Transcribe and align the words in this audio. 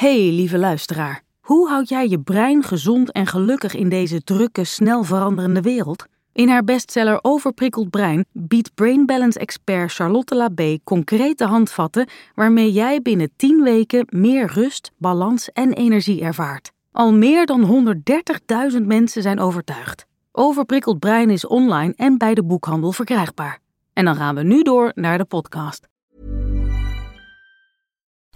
Hey, 0.00 0.30
lieve 0.30 0.58
luisteraar. 0.58 1.22
Hoe 1.40 1.68
houd 1.68 1.88
jij 1.88 2.08
je 2.08 2.20
brein 2.20 2.62
gezond 2.62 3.12
en 3.12 3.26
gelukkig 3.26 3.74
in 3.74 3.88
deze 3.88 4.22
drukke, 4.22 4.64
snel 4.64 5.04
veranderende 5.04 5.60
wereld? 5.60 6.04
In 6.32 6.48
haar 6.48 6.64
bestseller 6.64 7.18
Overprikkeld 7.22 7.90
Brein 7.90 8.24
biedt 8.32 8.74
Brain 8.74 9.06
Balance 9.06 9.38
expert 9.38 9.92
Charlotte 9.92 10.34
Labé 10.34 10.78
concrete 10.84 11.44
handvatten 11.44 12.08
waarmee 12.34 12.72
jij 12.72 13.02
binnen 13.02 13.30
10 13.36 13.62
weken 13.62 14.06
meer 14.08 14.50
rust, 14.52 14.90
balans 14.96 15.52
en 15.52 15.72
energie 15.72 16.20
ervaart. 16.20 16.72
Al 16.92 17.12
meer 17.12 17.46
dan 17.46 17.94
130.000 18.72 18.86
mensen 18.86 19.22
zijn 19.22 19.40
overtuigd. 19.40 20.06
Overprikkeld 20.32 20.98
Brein 20.98 21.30
is 21.30 21.46
online 21.46 21.92
en 21.96 22.18
bij 22.18 22.34
de 22.34 22.44
boekhandel 22.44 22.92
verkrijgbaar. 22.92 23.58
En 23.92 24.04
dan 24.04 24.16
gaan 24.16 24.34
we 24.34 24.42
nu 24.42 24.62
door 24.62 24.92
naar 24.94 25.18
de 25.18 25.24
podcast. 25.24 25.89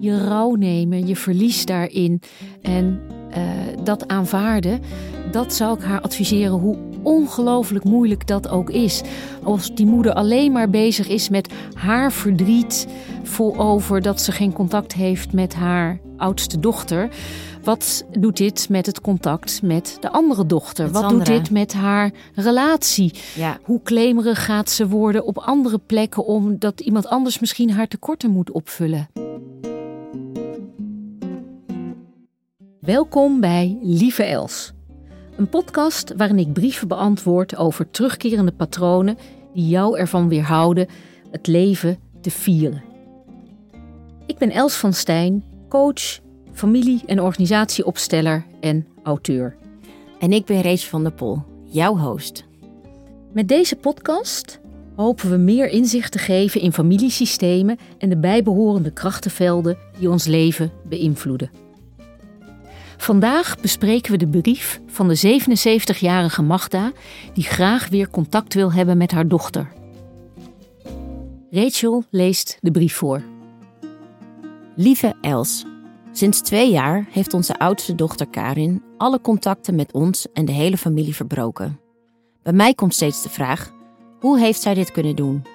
Je 0.00 0.24
rouw 0.24 0.54
nemen, 0.54 1.06
je 1.06 1.16
verlies 1.16 1.66
daarin 1.66 2.20
en 2.62 3.00
uh, 3.30 3.36
dat 3.84 4.08
aanvaarden, 4.08 4.80
dat 5.30 5.54
zou 5.54 5.78
ik 5.78 5.84
haar 5.84 6.00
adviseren 6.00 6.58
hoe 6.58 6.76
ongelooflijk 7.02 7.84
moeilijk 7.84 8.26
dat 8.26 8.48
ook 8.48 8.70
is. 8.70 9.02
Als 9.42 9.74
die 9.74 9.86
moeder 9.86 10.12
alleen 10.12 10.52
maar 10.52 10.70
bezig 10.70 11.08
is 11.08 11.28
met 11.28 11.52
haar 11.74 12.12
verdriet 12.12 12.86
voor 13.22 13.56
over 13.56 14.02
dat 14.02 14.20
ze 14.20 14.32
geen 14.32 14.52
contact 14.52 14.92
heeft 14.92 15.32
met 15.32 15.54
haar 15.54 16.00
oudste 16.16 16.60
dochter. 16.60 17.08
Wat 17.62 18.04
doet 18.18 18.36
dit 18.36 18.68
met 18.68 18.86
het 18.86 19.00
contact 19.00 19.62
met 19.62 19.96
de 20.00 20.10
andere 20.10 20.46
dochter? 20.46 20.84
Met 20.84 20.92
Wat 20.92 21.02
Sandra. 21.02 21.24
doet 21.24 21.36
dit 21.36 21.50
met 21.50 21.72
haar 21.72 22.10
relatie? 22.34 23.12
Ja. 23.34 23.58
Hoe 23.62 23.82
claimerig 23.82 24.44
gaat 24.44 24.70
ze 24.70 24.88
worden 24.88 25.24
op 25.24 25.38
andere 25.38 25.78
plekken 25.86 26.24
omdat 26.24 26.80
iemand 26.80 27.06
anders 27.06 27.38
misschien 27.38 27.70
haar 27.70 27.88
tekorten 27.88 28.30
moet 28.30 28.50
opvullen? 28.50 29.08
Welkom 32.80 33.40
bij 33.40 33.78
Lieve 33.82 34.22
Els. 34.22 34.72
Een 35.36 35.48
podcast 35.48 36.14
waarin 36.16 36.38
ik 36.38 36.52
brieven 36.52 36.88
beantwoord 36.88 37.56
over 37.56 37.90
terugkerende 37.90 38.52
patronen 38.52 39.18
die 39.54 39.68
jou 39.68 39.98
ervan 39.98 40.28
weerhouden 40.28 40.86
het 41.30 41.46
leven 41.46 41.98
te 42.20 42.30
vieren. 42.30 42.82
Ik 44.26 44.38
ben 44.38 44.50
Els 44.50 44.74
van 44.74 44.92
Stijn, 44.92 45.44
coach, 45.68 46.20
familie- 46.52 47.02
en 47.06 47.20
organisatieopsteller 47.20 48.46
en 48.60 48.86
auteur. 49.02 49.56
En 50.18 50.32
ik 50.32 50.44
ben 50.44 50.60
Rees 50.60 50.88
van 50.88 51.02
der 51.02 51.12
Pol, 51.12 51.42
jouw 51.64 51.96
host. 51.96 52.44
Met 53.32 53.48
deze 53.48 53.76
podcast 53.76 54.60
hopen 54.96 55.30
we 55.30 55.36
meer 55.36 55.68
inzicht 55.68 56.12
te 56.12 56.18
geven 56.18 56.60
in 56.60 56.72
familiesystemen 56.72 57.78
en 57.98 58.08
de 58.08 58.18
bijbehorende 58.18 58.90
krachtenvelden 58.90 59.78
die 59.98 60.10
ons 60.10 60.26
leven 60.26 60.70
beïnvloeden. 60.88 61.59
Vandaag 63.10 63.60
bespreken 63.60 64.12
we 64.12 64.16
de 64.16 64.40
brief 64.40 64.80
van 64.86 65.08
de 65.08 65.40
77-jarige 65.40 66.42
Magda 66.42 66.92
die 67.34 67.44
graag 67.44 67.88
weer 67.88 68.10
contact 68.10 68.54
wil 68.54 68.72
hebben 68.72 68.96
met 68.96 69.10
haar 69.10 69.28
dochter. 69.28 69.72
Rachel 71.50 72.04
leest 72.10 72.58
de 72.60 72.70
brief 72.70 72.94
voor. 72.94 73.22
Lieve 74.76 75.14
Els, 75.20 75.64
sinds 76.12 76.40
twee 76.40 76.70
jaar 76.70 77.06
heeft 77.10 77.34
onze 77.34 77.58
oudste 77.58 77.94
dochter 77.94 78.26
Karin 78.28 78.82
alle 78.96 79.20
contacten 79.20 79.74
met 79.74 79.92
ons 79.92 80.26
en 80.32 80.44
de 80.44 80.52
hele 80.52 80.76
familie 80.76 81.14
verbroken. 81.14 81.80
Bij 82.42 82.52
mij 82.52 82.74
komt 82.74 82.94
steeds 82.94 83.22
de 83.22 83.30
vraag: 83.30 83.72
hoe 84.20 84.38
heeft 84.38 84.60
zij 84.60 84.74
dit 84.74 84.92
kunnen 84.92 85.16
doen? 85.16 85.46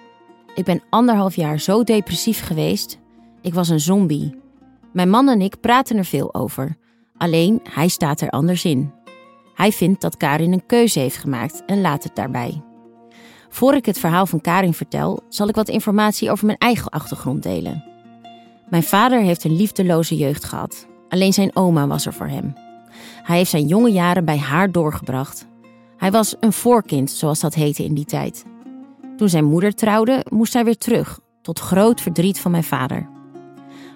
Ik 0.55 0.65
ben 0.65 0.83
anderhalf 0.89 1.35
jaar 1.35 1.59
zo 1.59 1.83
depressief 1.83 2.45
geweest. 2.45 2.99
Ik 3.41 3.53
was 3.53 3.69
een 3.69 3.79
zombie. 3.79 4.39
Mijn 4.93 5.09
man 5.09 5.29
en 5.29 5.41
ik 5.41 5.59
praten 5.59 5.97
er 5.97 6.05
veel 6.05 6.33
over. 6.33 6.77
Alleen 7.17 7.59
hij 7.69 7.87
staat 7.87 8.21
er 8.21 8.29
anders 8.29 8.65
in. 8.65 8.93
Hij 9.53 9.71
vindt 9.71 10.01
dat 10.01 10.17
Karin 10.17 10.53
een 10.53 10.65
keuze 10.65 10.99
heeft 10.99 11.17
gemaakt 11.17 11.65
en 11.65 11.81
laat 11.81 12.03
het 12.03 12.15
daarbij. 12.15 12.61
Voor 13.49 13.73
ik 13.73 13.85
het 13.85 13.99
verhaal 13.99 14.25
van 14.25 14.41
Karin 14.41 14.73
vertel, 14.73 15.23
zal 15.29 15.47
ik 15.47 15.55
wat 15.55 15.69
informatie 15.69 16.31
over 16.31 16.45
mijn 16.45 16.57
eigen 16.57 16.89
achtergrond 16.89 17.43
delen. 17.43 17.83
Mijn 18.69 18.83
vader 18.83 19.21
heeft 19.21 19.43
een 19.43 19.55
liefdeloze 19.55 20.15
jeugd 20.15 20.43
gehad. 20.43 20.87
Alleen 21.09 21.33
zijn 21.33 21.55
oma 21.55 21.87
was 21.87 22.05
er 22.05 22.13
voor 22.13 22.27
hem. 22.27 22.53
Hij 23.23 23.37
heeft 23.37 23.49
zijn 23.49 23.67
jonge 23.67 23.91
jaren 23.91 24.25
bij 24.25 24.37
haar 24.37 24.71
doorgebracht. 24.71 25.47
Hij 25.97 26.11
was 26.11 26.35
een 26.39 26.53
voorkind, 26.53 27.11
zoals 27.11 27.39
dat 27.39 27.53
heette 27.53 27.83
in 27.83 27.93
die 27.93 28.05
tijd. 28.05 28.45
Toen 29.17 29.29
zijn 29.29 29.45
moeder 29.45 29.75
trouwde, 29.75 30.25
moest 30.29 30.53
hij 30.53 30.63
weer 30.63 30.77
terug, 30.77 31.19
tot 31.41 31.59
groot 31.59 32.01
verdriet 32.01 32.39
van 32.39 32.51
mijn 32.51 32.63
vader. 32.63 33.09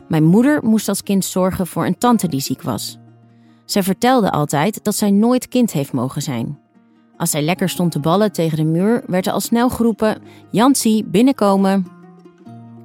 Mijn 0.07 0.23
moeder 0.23 0.63
moest 0.63 0.87
als 0.87 1.03
kind 1.03 1.25
zorgen 1.25 1.67
voor 1.67 1.85
een 1.85 1.97
tante 1.97 2.27
die 2.27 2.39
ziek 2.39 2.61
was. 2.61 2.98
Zij 3.69 3.83
vertelde 3.83 4.31
altijd 4.31 4.83
dat 4.83 4.95
zij 4.95 5.11
nooit 5.11 5.47
kind 5.47 5.71
heeft 5.71 5.91
mogen 5.91 6.21
zijn. 6.21 6.59
Als 7.17 7.29
zij 7.29 7.41
lekker 7.41 7.69
stond 7.69 7.91
te 7.91 7.99
ballen 7.99 8.31
tegen 8.31 8.57
de 8.57 8.63
muur, 8.63 9.03
werd 9.07 9.27
er 9.27 9.33
al 9.33 9.39
snel 9.39 9.69
geroepen: 9.69 10.21
Jansie, 10.51 11.05
binnenkomen. 11.05 11.87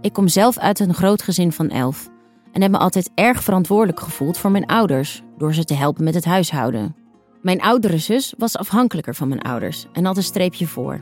Ik 0.00 0.12
kom 0.12 0.28
zelf 0.28 0.58
uit 0.58 0.80
een 0.80 0.94
groot 0.94 1.22
gezin 1.22 1.52
van 1.52 1.68
elf 1.68 2.08
en 2.52 2.62
heb 2.62 2.70
me 2.70 2.78
altijd 2.78 3.10
erg 3.14 3.42
verantwoordelijk 3.42 4.00
gevoeld 4.00 4.38
voor 4.38 4.50
mijn 4.50 4.66
ouders 4.66 5.22
door 5.38 5.54
ze 5.54 5.64
te 5.64 5.74
helpen 5.74 6.04
met 6.04 6.14
het 6.14 6.24
huishouden. 6.24 6.96
Mijn 7.42 7.60
oudere 7.60 7.98
zus 7.98 8.34
was 8.38 8.56
afhankelijker 8.56 9.14
van 9.14 9.28
mijn 9.28 9.42
ouders 9.42 9.86
en 9.92 10.04
had 10.04 10.16
een 10.16 10.22
streepje 10.22 10.66
voor. 10.66 11.00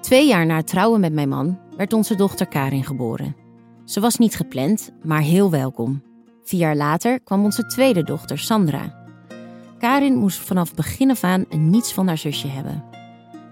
Twee 0.00 0.26
jaar 0.26 0.46
na 0.46 0.56
het 0.56 0.66
trouwen 0.66 1.00
met 1.00 1.12
mijn 1.12 1.28
man 1.28 1.58
werd 1.76 1.92
onze 1.92 2.14
dochter 2.14 2.46
Karin 2.46 2.84
geboren. 2.84 3.36
Ze 3.84 4.00
was 4.00 4.16
niet 4.16 4.36
gepland, 4.36 4.92
maar 5.02 5.20
heel 5.20 5.50
welkom. 5.50 6.02
Vier 6.42 6.60
jaar 6.60 6.76
later 6.76 7.20
kwam 7.20 7.44
onze 7.44 7.66
tweede 7.66 8.02
dochter, 8.02 8.38
Sandra. 8.38 8.97
Karin 9.78 10.16
moest 10.16 10.38
vanaf 10.38 10.74
begin 10.74 11.10
af 11.10 11.24
aan 11.24 11.44
niets 11.48 11.92
van 11.92 12.06
haar 12.06 12.18
zusje 12.18 12.48
hebben. 12.48 12.84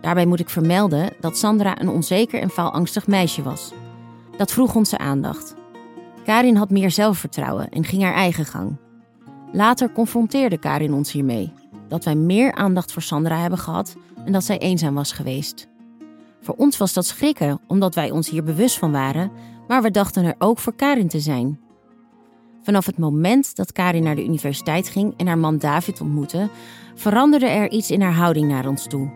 Daarbij 0.00 0.26
moet 0.26 0.40
ik 0.40 0.50
vermelden 0.50 1.12
dat 1.20 1.38
Sandra 1.38 1.80
een 1.80 1.88
onzeker 1.88 2.40
en 2.40 2.50
faalangstig 2.50 3.06
meisje 3.06 3.42
was. 3.42 3.72
Dat 4.36 4.52
vroeg 4.52 4.74
onze 4.74 4.98
aandacht. 4.98 5.54
Karin 6.24 6.56
had 6.56 6.70
meer 6.70 6.90
zelfvertrouwen 6.90 7.68
en 7.68 7.84
ging 7.84 8.02
haar 8.02 8.14
eigen 8.14 8.44
gang. 8.44 8.76
Later 9.52 9.92
confronteerde 9.92 10.58
Karin 10.58 10.92
ons 10.92 11.12
hiermee. 11.12 11.52
Dat 11.88 12.04
wij 12.04 12.14
meer 12.14 12.54
aandacht 12.54 12.92
voor 12.92 13.02
Sandra 13.02 13.36
hebben 13.40 13.58
gehad 13.58 13.96
en 14.24 14.32
dat 14.32 14.44
zij 14.44 14.58
eenzaam 14.58 14.94
was 14.94 15.12
geweest. 15.12 15.68
Voor 16.40 16.54
ons 16.54 16.76
was 16.76 16.92
dat 16.92 17.06
schrikken, 17.06 17.60
omdat 17.66 17.94
wij 17.94 18.10
ons 18.10 18.30
hier 18.30 18.44
bewust 18.44 18.78
van 18.78 18.92
waren, 18.92 19.30
maar 19.68 19.82
we 19.82 19.90
dachten 19.90 20.24
er 20.24 20.34
ook 20.38 20.58
voor 20.58 20.74
Karin 20.74 21.08
te 21.08 21.20
zijn. 21.20 21.60
Vanaf 22.66 22.86
het 22.86 22.98
moment 22.98 23.56
dat 23.56 23.72
Karin 23.72 24.02
naar 24.02 24.14
de 24.14 24.24
universiteit 24.24 24.88
ging 24.88 25.14
en 25.16 25.26
haar 25.26 25.38
man 25.38 25.58
David 25.58 26.00
ontmoette, 26.00 26.48
veranderde 26.94 27.46
er 27.46 27.70
iets 27.70 27.90
in 27.90 28.00
haar 28.00 28.14
houding 28.14 28.48
naar 28.48 28.68
ons 28.68 28.86
toe. 28.86 29.10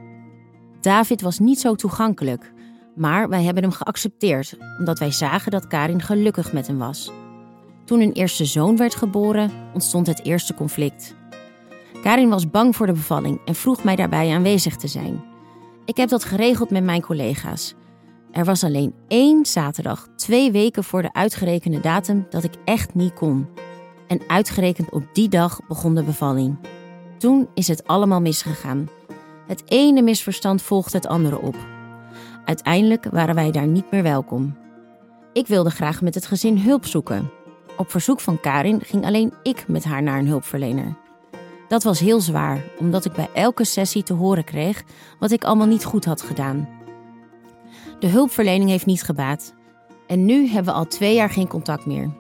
David 0.80 1.20
was 1.20 1.38
niet 1.38 1.60
zo 1.60 1.74
toegankelijk, 1.74 2.52
maar 2.96 3.28
wij 3.28 3.42
hebben 3.42 3.62
hem 3.62 3.72
geaccepteerd 3.72 4.56
omdat 4.78 4.98
wij 4.98 5.10
zagen 5.10 5.50
dat 5.50 5.66
Karin 5.66 6.02
gelukkig 6.02 6.52
met 6.52 6.66
hem 6.66 6.78
was. 6.78 7.10
Toen 7.84 8.00
hun 8.00 8.12
eerste 8.12 8.44
zoon 8.44 8.76
werd 8.76 8.94
geboren, 8.94 9.50
ontstond 9.74 10.06
het 10.06 10.24
eerste 10.24 10.54
conflict. 10.54 11.14
Karin 12.02 12.28
was 12.28 12.50
bang 12.50 12.76
voor 12.76 12.86
de 12.86 12.92
bevalling 12.92 13.40
en 13.44 13.54
vroeg 13.54 13.84
mij 13.84 13.96
daarbij 13.96 14.34
aanwezig 14.34 14.76
te 14.76 14.88
zijn. 14.88 15.24
Ik 15.84 15.96
heb 15.96 16.08
dat 16.08 16.24
geregeld 16.24 16.70
met 16.70 16.84
mijn 16.84 17.02
collega's. 17.02 17.74
Er 18.32 18.44
was 18.44 18.64
alleen 18.64 18.94
één 19.08 19.46
zaterdag, 19.46 20.08
twee 20.16 20.52
weken 20.52 20.84
voor 20.84 21.02
de 21.02 21.12
uitgerekende 21.12 21.80
datum, 21.80 22.26
dat 22.30 22.44
ik 22.44 22.54
echt 22.64 22.94
niet 22.94 23.14
kon. 23.14 23.48
En 24.06 24.20
uitgerekend 24.26 24.90
op 24.90 25.04
die 25.12 25.28
dag 25.28 25.60
begon 25.68 25.94
de 25.94 26.02
bevalling. 26.02 26.58
Toen 27.18 27.48
is 27.54 27.68
het 27.68 27.86
allemaal 27.86 28.20
misgegaan. 28.20 28.88
Het 29.46 29.62
ene 29.66 30.02
misverstand 30.02 30.62
volgt 30.62 30.92
het 30.92 31.06
andere 31.06 31.40
op. 31.40 31.56
Uiteindelijk 32.44 33.04
waren 33.10 33.34
wij 33.34 33.50
daar 33.50 33.66
niet 33.66 33.90
meer 33.90 34.02
welkom. 34.02 34.56
Ik 35.32 35.46
wilde 35.46 35.70
graag 35.70 36.02
met 36.02 36.14
het 36.14 36.26
gezin 36.26 36.58
hulp 36.58 36.86
zoeken. 36.86 37.30
Op 37.76 37.90
verzoek 37.90 38.20
van 38.20 38.40
Karin 38.40 38.80
ging 38.80 39.04
alleen 39.04 39.32
ik 39.42 39.68
met 39.68 39.84
haar 39.84 40.02
naar 40.02 40.18
een 40.18 40.28
hulpverlener. 40.28 40.96
Dat 41.68 41.82
was 41.82 42.00
heel 42.00 42.20
zwaar, 42.20 42.62
omdat 42.78 43.04
ik 43.04 43.12
bij 43.12 43.28
elke 43.34 43.64
sessie 43.64 44.02
te 44.02 44.12
horen 44.12 44.44
kreeg 44.44 44.82
wat 45.18 45.30
ik 45.30 45.44
allemaal 45.44 45.66
niet 45.66 45.84
goed 45.84 46.04
had 46.04 46.22
gedaan. 46.22 46.68
De 48.00 48.06
hulpverlening 48.06 48.70
heeft 48.70 48.86
niet 48.86 49.02
gebaat. 49.02 49.54
En 50.06 50.24
nu 50.24 50.46
hebben 50.46 50.72
we 50.72 50.78
al 50.78 50.86
twee 50.86 51.14
jaar 51.14 51.30
geen 51.30 51.48
contact 51.48 51.86
meer. 51.86 52.10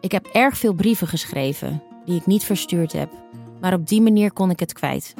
Ik 0.00 0.12
heb 0.12 0.26
erg 0.26 0.56
veel 0.56 0.72
brieven 0.72 1.06
geschreven, 1.06 1.82
die 2.04 2.16
ik 2.16 2.26
niet 2.26 2.44
verstuurd 2.44 2.92
heb, 2.92 3.10
maar 3.60 3.74
op 3.74 3.88
die 3.88 4.00
manier 4.00 4.32
kon 4.32 4.50
ik 4.50 4.60
het 4.60 4.72
kwijt. 4.72 5.14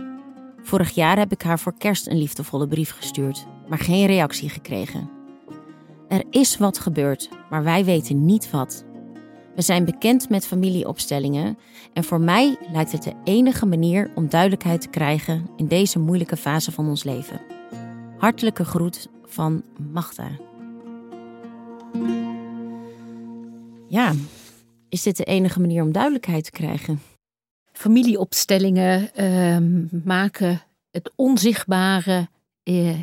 Vorig 0.62 0.90
jaar 0.90 1.18
heb 1.18 1.32
ik 1.32 1.42
haar 1.42 1.58
voor 1.58 1.74
kerst 1.78 2.06
een 2.06 2.18
liefdevolle 2.18 2.68
brief 2.68 2.90
gestuurd, 2.90 3.46
maar 3.68 3.78
geen 3.78 4.06
reactie 4.06 4.48
gekregen. 4.48 5.10
Er 6.08 6.24
is 6.30 6.56
wat 6.56 6.78
gebeurd, 6.78 7.28
maar 7.50 7.62
wij 7.64 7.84
weten 7.84 8.24
niet 8.24 8.50
wat. 8.50 8.84
We 9.54 9.62
zijn 9.62 9.84
bekend 9.84 10.28
met 10.28 10.46
familieopstellingen 10.46 11.58
en 11.92 12.04
voor 12.04 12.20
mij 12.20 12.56
lijkt 12.72 12.92
het 12.92 13.02
de 13.02 13.14
enige 13.24 13.66
manier 13.66 14.10
om 14.14 14.28
duidelijkheid 14.28 14.80
te 14.80 14.88
krijgen 14.88 15.50
in 15.56 15.66
deze 15.66 15.98
moeilijke 15.98 16.36
fase 16.36 16.72
van 16.72 16.88
ons 16.88 17.04
leven. 17.04 17.40
Hartelijke 18.18 18.64
groet 18.64 19.08
van 19.30 19.62
Magda. 19.92 20.30
Ja, 23.88 24.14
is 24.88 25.02
dit 25.02 25.16
de 25.16 25.24
enige 25.24 25.60
manier 25.60 25.82
om 25.82 25.92
duidelijkheid 25.92 26.44
te 26.44 26.50
krijgen? 26.50 27.02
Familieopstellingen 27.72 29.14
ehm, 29.14 29.84
maken 30.04 30.62
het 30.90 31.12
onzichtbare 31.16 32.28
eh, 32.62 32.98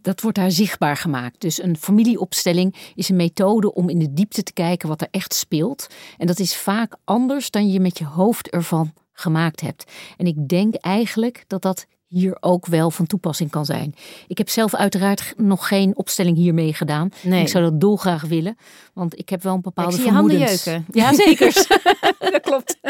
dat 0.00 0.20
wordt 0.20 0.36
daar 0.36 0.50
zichtbaar 0.50 0.96
gemaakt. 0.96 1.40
Dus 1.40 1.62
een 1.62 1.76
familieopstelling 1.76 2.92
is 2.94 3.08
een 3.08 3.16
methode 3.16 3.74
om 3.74 3.88
in 3.88 3.98
de 3.98 4.12
diepte 4.12 4.42
te 4.42 4.52
kijken 4.52 4.88
wat 4.88 5.00
er 5.00 5.08
echt 5.10 5.34
speelt. 5.34 5.86
En 6.18 6.26
dat 6.26 6.38
is 6.38 6.56
vaak 6.56 6.96
anders 7.04 7.50
dan 7.50 7.70
je 7.70 7.80
met 7.80 7.98
je 7.98 8.04
hoofd 8.04 8.50
ervan 8.50 8.92
gemaakt 9.12 9.60
hebt. 9.60 9.92
En 10.16 10.26
ik 10.26 10.48
denk 10.48 10.74
eigenlijk 10.74 11.44
dat 11.46 11.62
dat 11.62 11.86
hier 12.10 12.36
ook 12.40 12.66
wel 12.66 12.90
van 12.90 13.06
toepassing 13.06 13.50
kan 13.50 13.64
zijn. 13.64 13.94
Ik 14.26 14.38
heb 14.38 14.48
zelf 14.48 14.74
uiteraard 14.74 15.34
nog 15.36 15.68
geen 15.68 15.96
opstelling 15.96 16.36
hiermee 16.36 16.74
gedaan. 16.74 17.10
Nee. 17.22 17.40
Ik 17.40 17.48
zou 17.48 17.64
dat 17.64 17.80
dolgraag 17.80 18.22
willen, 18.22 18.56
want 18.94 19.18
ik 19.18 19.28
heb 19.28 19.42
wel 19.42 19.54
een 19.54 19.60
bepaalde 19.60 19.90
Ik 19.90 19.96
zie 19.96 20.06
je 20.06 20.12
handen 20.12 20.30
vermoedens. 20.30 20.64
jeuken. 20.64 20.86
Ja, 21.00 21.14
zeker. 21.14 21.52
dat 22.32 22.40
klopt. 22.40 22.78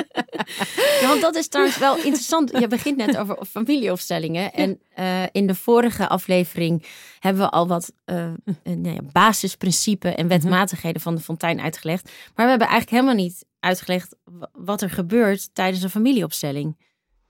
Ja, 1.01 1.09
want 1.09 1.21
dat 1.21 1.35
is 1.35 1.49
trouwens 1.49 1.79
wel 1.79 1.97
interessant. 1.97 2.59
Je 2.59 2.67
begint 2.67 2.97
net 2.97 3.17
over 3.17 3.39
familieopstellingen. 3.47 4.53
En 4.53 4.81
eh, 4.95 5.23
in 5.33 5.47
de 5.47 5.55
vorige 5.55 6.09
aflevering 6.09 6.87
hebben 7.19 7.43
we 7.43 7.51
al 7.51 7.69
wat 7.69 7.93
eh, 8.05 8.25
eh, 8.25 8.33
nou 8.63 8.95
ja, 8.95 9.01
basisprincipes 9.13 10.15
en 10.15 10.29
wetmatigheden 10.29 11.01
van 11.01 11.15
de 11.15 11.21
fontein 11.21 11.61
uitgelegd. 11.61 12.05
Maar 12.05 12.45
we 12.45 12.51
hebben 12.51 12.69
eigenlijk 12.69 12.91
helemaal 12.91 13.25
niet 13.25 13.45
uitgelegd 13.61 14.17
wat 14.53 14.83
er 14.83 14.91
gebeurt 14.91 15.55
tijdens 15.55 15.83
een 15.83 15.91
familieopstelling. 15.91 16.77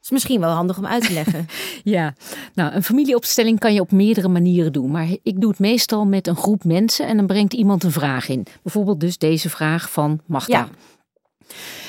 Is 0.03 0.11
misschien 0.11 0.41
wel 0.41 0.51
handig 0.51 0.79
om 0.79 0.87
uit 0.87 1.07
te 1.07 1.13
leggen. 1.13 1.47
Ja, 1.83 2.15
nou, 2.55 2.73
een 2.75 2.83
familieopstelling 2.83 3.59
kan 3.59 3.75
je 3.75 3.81
op 3.81 3.93
meerdere 3.93 4.29
manieren 4.29 4.73
doen. 4.73 4.91
Maar 4.91 5.07
ik 5.23 5.41
doe 5.41 5.51
het 5.51 5.59
meestal 5.59 6.05
met 6.05 6.27
een 6.27 6.37
groep 6.37 6.65
mensen 6.65 7.07
en 7.07 7.17
dan 7.17 7.27
brengt 7.27 7.53
iemand 7.53 7.85
een 7.85 7.93
vraag 7.93 8.29
in. 8.29 8.47
Bijvoorbeeld 8.63 9.01
dus 9.01 9.19
deze 9.19 9.51
vraag 9.51 9.91
van 9.91 10.21
Magda. 10.27 10.59
Ja. 10.59 10.69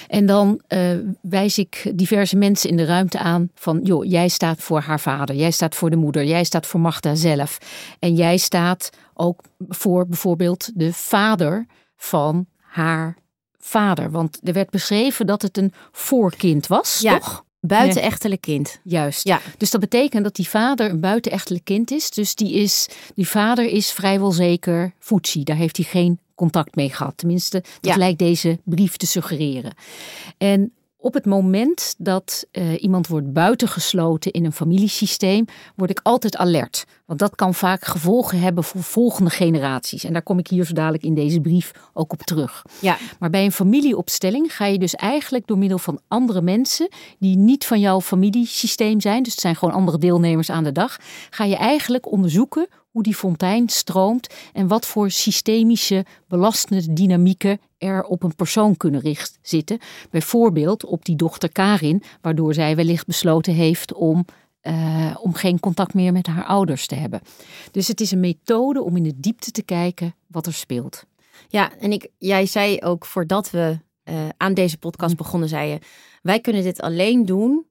En 0.08 0.26
dan 0.26 0.62
eh, 0.68 0.90
wijs 1.22 1.58
ik 1.58 1.92
diverse 1.96 2.36
mensen 2.36 2.70
in 2.70 2.78
de 2.78 2.86
ruimte 2.86 3.20
aan 3.20 3.50
van, 3.56 3.80
joh, 3.84 4.06
jij 4.06 4.28
staat 4.28 4.60
voor 4.60 4.80
haar 4.80 5.00
vader, 5.00 5.36
jij 5.36 5.52
staat 5.52 5.76
voor 5.76 5.90
de 5.90 5.96
moeder, 5.96 6.24
jij 6.24 6.44
staat 6.44 6.66
voor 6.66 6.80
Magda 6.80 7.16
zelf. 7.16 7.58
En 8.00 8.16
jij 8.16 8.38
staat 8.38 8.90
ook 9.14 9.42
voor 9.68 10.08
bijvoorbeeld 10.08 10.72
de 10.74 10.94
vader 10.94 11.66
van 11.96 12.46
haar 12.58 13.18
vader. 13.60 14.12
Want 14.12 14.40
er 14.44 14.54
werd 14.54 14.70
beschreven 14.70 15.26
dat 15.26 15.42
het 15.42 15.58
een 15.58 15.74
voorkind 15.92 16.68
was, 16.68 17.00
Ja. 17.00 17.18
toch? 17.18 17.44
Buitenechtelijk 17.62 18.42
kind. 18.42 18.80
Juist. 18.84 19.24
Ja. 19.28 19.40
Dus 19.58 19.72
dat 19.72 19.82
betekent 19.82 20.24
dat 20.24 20.36
die 20.36 20.48
vader 20.50 20.90
een 20.90 21.00
buitenechtelijk 21.00 21.64
kind 21.64 21.92
is. 21.92 22.10
Dus 22.10 22.36
die, 22.36 22.54
is, 22.54 22.88
die 23.16 23.28
vader 23.28 23.66
is 23.66 23.92
vrijwel 23.92 24.32
zeker 24.32 24.94
Futsi. 25.00 25.44
Daar 25.44 25.56
heeft 25.56 25.78
hij 25.78 25.86
geen 25.86 26.20
contact 26.36 26.76
mee 26.76 26.90
gehad. 26.90 27.14
Tenminste, 27.18 27.64
dat 27.80 27.92
Ja. 27.92 27.98
lijkt 27.98 28.20
deze 28.20 28.60
brief 28.64 28.98
te 28.98 29.06
suggereren. 29.08 29.74
En 30.38 30.72
op 31.02 31.14
het 31.14 31.26
moment 31.26 31.96
dat 31.98 32.46
eh, 32.52 32.84
iemand 32.84 33.08
wordt 33.08 33.34
buitengesloten 33.34 34.32
in 34.32 34.46
een 34.46 34.52
familiesysteem, 34.52 35.46
word 35.76 35.90
ik 35.90 36.00
altijd 36.04 36.38
alert. 36.38 36.86
Want 37.06 37.20
dat 37.20 37.36
kan 37.36 37.54
vaak 37.54 37.86
gevolgen 37.86 38.40
hebben 38.40 38.64
voor 38.64 38.84
volgende 38.84 39.30
generaties. 39.30 40.04
En 40.04 40.14
daar 40.14 40.22
kom 40.22 40.40
ik 40.40 40.48
hier 40.48 40.66
zo 40.66 40.74
dadelijk 40.74 41.04
in 41.04 41.14
deze 41.14 41.42
brief 41.42 41.72
ook 41.94 42.12
op 42.12 42.22
terug. 42.22 42.62
Ja. 42.80 42.98
Maar 43.20 43.30
bij 43.30 43.46
een 43.46 43.52
familieopstelling 43.52 44.56
ga 44.56 44.66
je 44.66 44.80
dus 44.80 44.96
eigenlijk 44.96 45.48
door 45.48 45.58
middel 45.58 45.78
van 45.78 46.00
andere 46.08 46.42
mensen 46.42 46.90
die 47.20 47.38
niet 47.38 47.66
van 47.66 47.80
jouw 47.80 48.02
familiesysteem 48.02 49.02
zijn, 49.02 49.24
dus 49.24 49.32
het 49.32 49.42
zijn 49.42 49.56
gewoon 49.56 49.74
andere 49.74 49.98
deelnemers 49.98 50.50
aan 50.50 50.64
de 50.64 50.72
dag, 50.72 50.98
ga 51.30 51.44
je 51.44 51.56
eigenlijk 51.56 52.12
onderzoeken 52.12 52.68
hoe 52.92 53.04
die 53.04 53.16
fontein 53.16 53.70
stroomt 53.70 54.34
en 54.54 54.68
wat 54.68 54.86
voor 54.86 55.12
systemische 55.12 56.06
belastende 56.28 56.94
dynamieken 56.94 57.60
er 57.78 58.04
op 58.04 58.24
een 58.24 58.36
persoon 58.36 58.78
kunnen 58.78 59.02
richt 59.02 59.40
zitten. 59.42 59.80
Bijvoorbeeld 60.10 60.86
op 60.86 61.06
die 61.06 61.16
dochter 61.16 61.52
Karin, 61.52 62.04
waardoor 62.22 62.54
zij 62.54 62.76
wellicht 62.76 63.06
besloten 63.06 63.54
heeft 63.54 63.94
om 63.94 64.26
eh, 64.62 65.16
om 65.20 65.34
geen 65.34 65.60
contact 65.60 65.94
meer 65.94 66.12
met 66.12 66.28
haar 66.28 66.46
ouders 66.46 66.88
te 66.88 66.96
hebben. 66.96 67.22
Dus 67.72 67.88
het 67.88 68.02
is 68.02 68.12
een 68.12 68.20
methode 68.20 68.82
om 68.82 68.96
in 68.96 69.04
de 69.04 69.20
diepte 69.20 69.52
te 69.52 69.64
kijken 69.64 70.16
wat 70.28 70.46
er 70.46 70.54
speelt. 70.54 71.06
Ja, 71.48 71.78
en 71.78 71.92
ik, 71.92 72.08
jij 72.18 72.46
zei 72.46 72.80
ook 72.82 73.06
voordat 73.06 73.52
we 73.52 73.80
eh, 74.04 74.30
aan 74.38 74.54
deze 74.54 74.78
podcast 74.78 75.16
begonnen, 75.16 75.50
zei 75.50 75.70
je, 75.70 75.80
wij 76.22 76.40
kunnen 76.40 76.64
dit 76.64 76.82
alleen 76.82 77.26
doen 77.26 77.66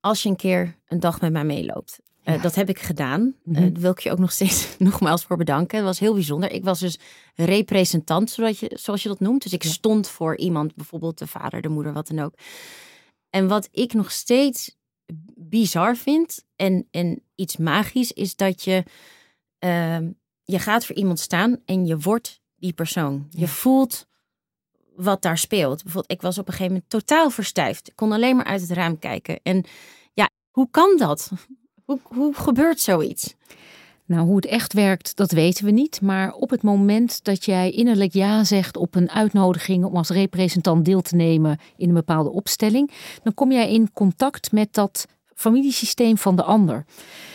als 0.00 0.22
je 0.22 0.28
een 0.28 0.36
keer 0.36 0.76
een 0.86 1.00
dag 1.00 1.20
met 1.20 1.32
mij 1.32 1.44
meeloopt. 1.44 2.00
Eh, 2.26 2.34
Ja. 2.34 2.40
Dat 2.40 2.54
heb 2.54 2.68
ik 2.68 2.78
gedaan. 2.78 3.34
Daar 3.44 3.72
wil 3.72 3.90
ik 3.90 3.98
je 3.98 4.10
ook 4.10 4.18
nog 4.18 4.32
steeds 4.32 4.68
nogmaals 4.78 5.24
voor 5.24 5.36
bedanken. 5.36 5.76
Het 5.76 5.86
was 5.86 5.98
heel 5.98 6.14
bijzonder. 6.14 6.50
Ik 6.50 6.64
was 6.64 6.80
dus 6.80 6.98
representant, 7.34 8.30
zoals 8.30 8.60
je, 8.60 8.70
zoals 8.74 9.02
je 9.02 9.08
dat 9.08 9.20
noemt. 9.20 9.42
Dus 9.42 9.52
ik 9.52 9.62
Ja. 9.62 9.70
stond 9.70 10.08
voor 10.08 10.36
iemand, 10.36 10.74
bijvoorbeeld 10.74 11.18
de 11.18 11.26
vader, 11.26 11.62
de 11.62 11.68
moeder, 11.68 11.92
wat 11.92 12.06
dan 12.08 12.18
ook. 12.18 12.32
En 13.30 13.48
wat 13.48 13.68
ik 13.72 13.92
nog 13.92 14.10
steeds 14.10 14.76
bizar 15.34 15.96
vind 15.96 16.44
en, 16.56 16.86
en 16.90 17.22
iets 17.34 17.56
magisch, 17.56 18.12
is 18.12 18.36
dat 18.36 18.64
je, 18.64 18.82
ehm, 19.58 20.10
je 20.42 20.58
gaat 20.58 20.86
voor 20.86 20.96
iemand 20.96 21.18
staan 21.20 21.60
en 21.64 21.86
je 21.86 21.98
wordt 21.98 22.40
die 22.56 22.72
persoon. 22.72 23.26
Je 23.30 23.48
voelt 23.48 24.06
wat 24.96 25.22
daar 25.22 25.38
speelt. 25.38 25.82
Bijvoorbeeld, 25.82 26.12
ik 26.12 26.22
was 26.22 26.38
op 26.38 26.46
een 26.46 26.52
gegeven 26.52 26.72
moment 26.72 26.90
totaal 26.90 27.30
verstijfd. 27.30 27.88
Ik 27.88 27.96
kon 27.96 28.12
alleen 28.12 28.36
maar 28.36 28.44
uit 28.44 28.60
het 28.60 28.70
raam 28.70 28.98
kijken. 28.98 29.40
En 29.42 29.64
ja, 30.12 30.30
hoe 30.50 30.68
kan 30.70 30.96
dat? 30.96 31.30
Hoe, 31.86 32.00
hoe 32.02 32.34
gebeurt 32.34 32.80
zoiets? 32.80 33.34
Nou, 34.04 34.26
hoe 34.26 34.36
het 34.36 34.46
echt 34.46 34.72
werkt, 34.72 35.16
dat 35.16 35.30
weten 35.30 35.64
we 35.64 35.70
niet. 35.70 36.00
Maar 36.00 36.32
op 36.32 36.50
het 36.50 36.62
moment 36.62 37.24
dat 37.24 37.44
jij 37.44 37.70
innerlijk 37.70 38.12
ja 38.12 38.44
zegt 38.44 38.76
op 38.76 38.94
een 38.94 39.10
uitnodiging 39.10 39.84
om 39.84 39.96
als 39.96 40.08
representant 40.08 40.84
deel 40.84 41.00
te 41.00 41.16
nemen 41.16 41.58
in 41.76 41.88
een 41.88 41.94
bepaalde 41.94 42.30
opstelling, 42.30 42.90
dan 43.22 43.34
kom 43.34 43.52
jij 43.52 43.72
in 43.72 43.92
contact 43.92 44.52
met 44.52 44.74
dat 44.74 45.06
familiesysteem 45.34 46.18
van 46.18 46.36
de 46.36 46.42
ander. 46.42 46.84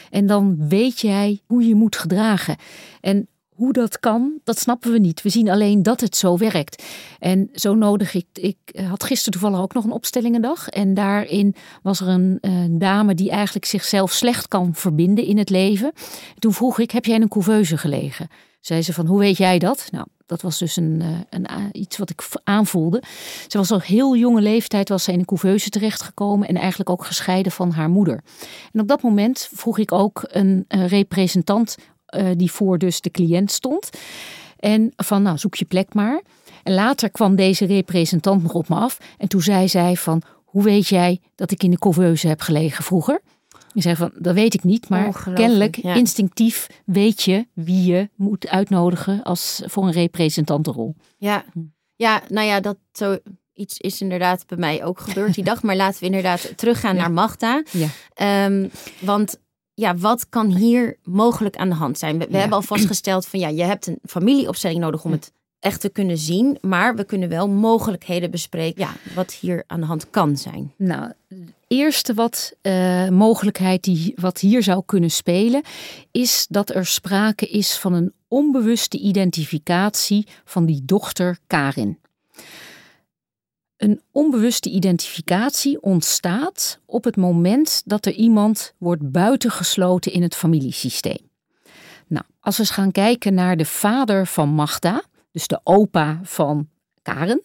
En 0.10 0.26
dan 0.26 0.68
weet 0.68 1.00
jij 1.00 1.42
hoe 1.46 1.68
je 1.68 1.76
moet 1.76 1.96
gedragen. 1.96 2.58
En 3.02 3.28
hoe 3.62 3.74
dat 3.74 4.00
kan, 4.00 4.40
dat 4.44 4.60
snappen 4.60 4.92
we 4.92 5.00
niet. 5.00 5.22
We 5.22 5.30
zien 5.30 5.50
alleen 5.50 5.84
dat 5.84 6.02
het 6.02 6.16
zo 6.16 6.38
werkt. 6.38 6.84
En 7.20 7.50
zo 7.54 7.76
nodig 7.76 8.14
ik. 8.14 8.26
Ik 8.34 8.58
had 8.88 9.04
gisteren 9.04 9.40
toevallig 9.40 9.64
ook 9.64 9.74
nog 9.74 9.84
een 9.84 9.92
opstellingendag. 9.92 10.68
En 10.70 10.94
daarin 10.94 11.56
was 11.82 12.00
er 12.00 12.08
een 12.08 12.38
eh, 12.42 12.52
dame 12.70 13.16
die 13.16 13.30
eigenlijk 13.32 13.66
zichzelf 13.66 14.12
slecht 14.12 14.48
kan 14.48 14.76
verbinden 14.76 15.26
in 15.26 15.38
het 15.38 15.50
leven. 15.50 15.92
Toen 16.40 16.54
vroeg 16.54 16.80
ik: 16.80 16.92
Heb 16.92 17.06
jij 17.06 17.16
een 17.22 17.28
couveuse 17.28 17.78
gelegen? 17.78 18.28
Zei 18.60 18.82
ze 18.82 18.94
van: 18.94 19.06
Hoe 19.06 19.20
weet 19.20 19.38
jij 19.38 19.60
dat? 19.60 19.88
Nou, 19.92 20.06
dat 20.26 20.42
was 20.42 20.58
dus 20.60 20.76
een, 20.76 21.02
eh, 21.02 21.08
een, 21.30 21.50
a- 21.50 21.70
iets 21.72 21.98
wat 21.98 22.10
ik 22.10 22.24
aanvoelde. 22.44 23.04
Ze 23.48 23.58
was 23.58 23.72
al 23.72 23.80
heel 23.82 24.16
jonge 24.16 24.42
leeftijd 24.42 24.90
was 24.90 25.04
ze 25.04 25.12
in 25.12 25.20
een 25.20 25.26
couveuse 25.26 25.70
terechtgekomen 25.70 26.48
en 26.48 26.56
eigenlijk 26.56 26.90
ook 26.90 27.06
gescheiden 27.06 27.52
van 27.52 27.72
haar 27.72 27.90
moeder. 27.90 28.24
En 28.74 28.80
op 28.80 28.88
dat 28.88 29.02
moment 29.02 29.50
vroeg 29.54 29.78
ik 29.78 29.92
ook 29.92 30.24
een, 30.28 30.66
eh, 30.68 30.88
representant 30.88 31.76
eh, 32.12 32.26
die 32.36 32.52
voor 32.52 32.78
dus 32.78 33.02
de 33.02 33.12
cliënt 33.12 33.52
stond. 33.52 33.90
En 34.60 34.94
van, 34.96 35.22
nou, 35.22 35.38
zoek 35.38 35.56
je 35.56 35.66
plek 35.66 35.94
maar. 35.94 36.22
En 36.64 36.74
later 36.74 37.10
kwam 37.12 37.36
deze 37.36 37.66
representant 37.66 38.44
nog 38.44 38.54
op 38.54 38.70
me 38.70 38.76
af. 38.76 38.98
En 39.18 39.28
toen 39.28 39.42
zei 39.42 39.68
zij 39.68 39.96
van, 39.96 40.22
hoe 40.46 40.64
weet 40.64 40.88
jij 40.88 41.20
dat 41.36 41.52
ik 41.52 41.64
in 41.64 41.72
de 41.72 41.80
couveuse 41.80 42.28
heb 42.28 42.42
gelegen 42.42 42.84
vroeger? 42.84 43.22
Je 43.74 43.82
zegt 43.82 43.98
van, 43.98 44.12
dat 44.20 44.34
weet 44.34 44.54
ik 44.54 44.64
niet, 44.64 44.90
maar 44.90 45.24
kennelijk 45.34 45.76
ja. 45.76 45.94
instinctief 45.94 46.68
weet 46.86 47.22
je 47.22 47.48
wie 47.54 47.86
je 47.86 48.10
moet 48.16 48.48
uitnodigen 48.48 49.24
als 49.24 49.62
voor 49.66 49.84
een 49.86 49.92
representantenrol. 49.92 50.96
Ja. 51.18 51.46
ja, 51.96 52.22
nou 52.28 52.48
ja, 52.48 52.60
dat 52.60 52.78
zo 52.92 53.18
iets 53.54 53.78
is 53.78 54.02
inderdaad 54.02 54.48
bij 54.48 54.58
mij 54.58 54.84
ook 54.84 55.00
gebeurd 55.00 55.34
die 55.34 55.44
dag. 55.44 55.64
Maar 55.64 55.76
laten 55.76 56.00
we 56.00 56.06
inderdaad 56.06 56.54
teruggaan 56.56 56.96
Ja. 56.96 57.02
naar 57.02 57.12
Magda. 57.12 57.64
Ja. 57.72 57.88
Ehm, 58.14 58.68
want 59.00 59.40
ja, 59.74 59.96
wat 59.98 60.30
kan 60.30 60.56
hier 60.56 60.98
mogelijk 61.04 61.56
aan 61.56 61.70
de 61.70 61.76
hand 61.76 61.98
zijn? 61.98 62.18
We, 62.18 62.26
we 62.26 62.32
Ja. 62.34 62.38
hebben 62.40 62.58
al 62.58 62.64
vastgesteld 62.64 63.26
van 63.26 63.40
ja, 63.40 63.48
je 63.48 63.64
hebt 63.64 63.88
een 63.88 64.00
familieopstelling 64.06 64.80
nodig 64.80 65.04
om 65.04 65.12
het 65.12 65.32
echt 65.60 65.82
te 65.82 65.90
kunnen 65.90 66.18
zien. 66.18 66.58
Maar 66.62 66.96
we 66.96 67.04
kunnen 67.04 67.30
wel 67.30 67.48
mogelijkheden 67.50 68.32
bespreken 68.32 68.82
ja, 68.82 68.94
wat 69.16 69.34
hier 69.34 69.64
aan 69.68 69.80
de 69.80 69.86
hand 69.86 70.10
kan 70.10 70.38
zijn. 70.38 70.74
Nou, 70.78 71.12
de 71.28 71.44
eerste 71.68 72.14
wat 72.14 72.54
eh, 72.62 73.10
mogelijkheid 73.10 73.84
die 73.84 74.14
wat 74.16 74.40
hier 74.40 74.64
zou 74.64 74.84
kunnen 74.86 75.12
spelen, 75.12 75.62
is 76.12 76.46
dat 76.50 76.70
er 76.76 76.86
sprake 76.86 77.48
is 77.48 77.78
van 77.78 77.94
een 77.94 78.14
onbewuste 78.28 78.98
identificatie 79.00 80.28
van 80.46 80.66
die 80.66 80.82
dochter 80.86 81.38
Karin. 81.48 82.00
Een 83.82 84.02
onbewuste 84.12 84.70
identificatie 84.70 85.82
ontstaat 85.82 86.80
op 86.86 87.04
het 87.04 87.16
moment 87.16 87.82
dat 87.86 88.06
er 88.06 88.12
iemand 88.14 88.74
wordt 88.78 89.12
buitengesloten 89.12 90.12
in 90.12 90.22
het 90.22 90.36
familiesysteem. 90.36 91.30
Nou, 92.08 92.26
als 92.40 92.56
we 92.56 92.62
eens 92.62 92.72
gaan 92.72 92.92
kijken 92.92 93.34
naar 93.34 93.58
de 93.58 93.66
vader 93.66 94.28
van 94.28 94.50
Magda, 94.50 95.04
dus 95.32 95.48
de 95.48 95.60
opa 95.64 96.20
van 96.24 96.68
Karen, 97.02 97.42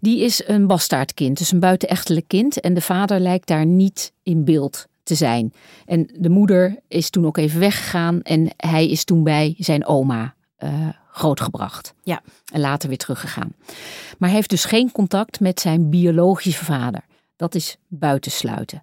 die 0.00 0.20
is 0.20 0.42
een 0.46 0.66
bastaardkind, 0.66 1.38
dus 1.38 1.52
een 1.52 1.60
buitenechtelijk 1.60 2.28
kind. 2.28 2.60
En 2.60 2.74
de 2.74 2.80
vader 2.80 3.20
lijkt 3.20 3.46
daar 3.46 3.66
niet 3.66 4.12
in 4.22 4.44
beeld 4.44 4.86
te 5.02 5.14
zijn. 5.14 5.52
En 5.86 6.10
de 6.18 6.30
moeder 6.30 6.78
is 6.88 7.10
toen 7.10 7.26
ook 7.26 7.36
even 7.36 7.60
weggegaan 7.60 8.22
en 8.22 8.50
hij 8.56 8.88
is 8.88 9.04
toen 9.04 9.22
bij 9.22 9.54
zijn 9.58 9.86
oma 9.86 10.34
eh, 10.56 10.88
grootgebracht. 11.14 11.94
Ja. 12.02 12.22
En 12.52 12.60
later 12.60 12.88
weer 12.88 12.98
teruggegaan. 12.98 13.54
Maar 14.18 14.28
hij 14.28 14.38
heeft 14.38 14.50
dus 14.50 14.64
geen 14.64 14.92
contact 14.92 15.40
met 15.40 15.60
zijn 15.60 15.90
biologische 15.90 16.64
vader. 16.64 17.04
Dat 17.36 17.54
is 17.54 17.76
buitensluiten. 17.88 18.82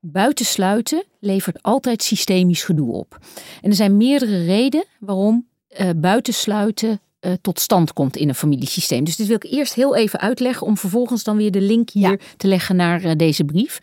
Buitensluiten 0.00 1.04
levert 1.18 1.62
altijd 1.62 2.02
systemisch 2.02 2.64
gedoe 2.64 2.92
op. 2.92 3.18
En 3.62 3.70
er 3.70 3.76
zijn 3.76 3.96
meerdere 3.96 4.44
redenen 4.44 4.86
waarom 4.98 5.46
eh, 5.68 5.90
buitensluiten 5.96 7.00
eh, 7.20 7.32
tot 7.40 7.60
stand 7.60 7.92
komt 7.92 8.16
in 8.16 8.28
een 8.28 8.34
familiesysteem. 8.34 9.04
Dus 9.04 9.16
dit 9.16 9.26
wil 9.26 9.36
ik 9.36 9.44
eerst 9.52 9.74
heel 9.74 9.96
even 9.96 10.20
uitleggen 10.20 10.66
om 10.66 10.76
vervolgens 10.76 11.24
dan 11.24 11.36
weer 11.36 11.50
de 11.50 11.60
link 11.60 11.90
hier 11.90 12.10
Ja. 12.10 12.16
te 12.36 12.46
leggen 12.48 12.76
naar 12.76 13.02
eh, 13.02 13.12
deze 13.16 13.44
brief. 13.44 13.78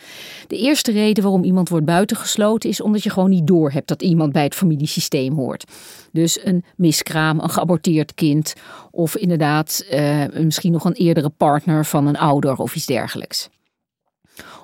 De 0.47 0.57
eerste 0.57 0.91
reden 0.91 1.23
waarom 1.23 1.43
iemand 1.43 1.69
wordt 1.69 1.85
buitengesloten 1.85 2.69
is 2.69 2.81
omdat 2.81 3.03
je 3.03 3.09
gewoon 3.09 3.29
niet 3.29 3.47
doorhebt 3.47 3.87
dat 3.87 4.01
iemand 4.01 4.31
bij 4.31 4.43
het 4.43 4.55
familiesysteem 4.55 5.33
hoort. 5.33 5.63
Dus 6.11 6.45
een 6.45 6.63
miskraam, 6.75 7.39
een 7.39 7.49
geaborteerd 7.49 8.13
kind 8.13 8.53
of 8.91 9.15
inderdaad 9.15 9.85
eh, 9.89 10.23
misschien 10.33 10.71
nog 10.71 10.85
een 10.85 10.93
eerdere 10.93 11.29
partner 11.29 11.85
van 11.85 12.07
een 12.07 12.17
ouder 12.17 12.55
of 12.55 12.75
iets 12.75 12.85
dergelijks. 12.85 13.49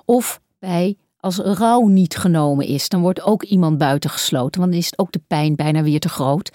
Of 0.04 0.40
bij 0.58 0.96
als 1.20 1.38
rouw 1.38 1.86
niet 1.86 2.16
genomen 2.16 2.66
is, 2.66 2.88
dan 2.88 3.00
wordt 3.00 3.22
ook 3.22 3.42
iemand 3.42 3.78
buitengesloten, 3.78 4.60
want 4.60 4.72
dan 4.72 4.80
is 4.80 4.98
ook 4.98 5.12
de 5.12 5.20
pijn 5.26 5.54
bijna 5.56 5.82
weer 5.82 6.00
te 6.00 6.08
groot. 6.08 6.50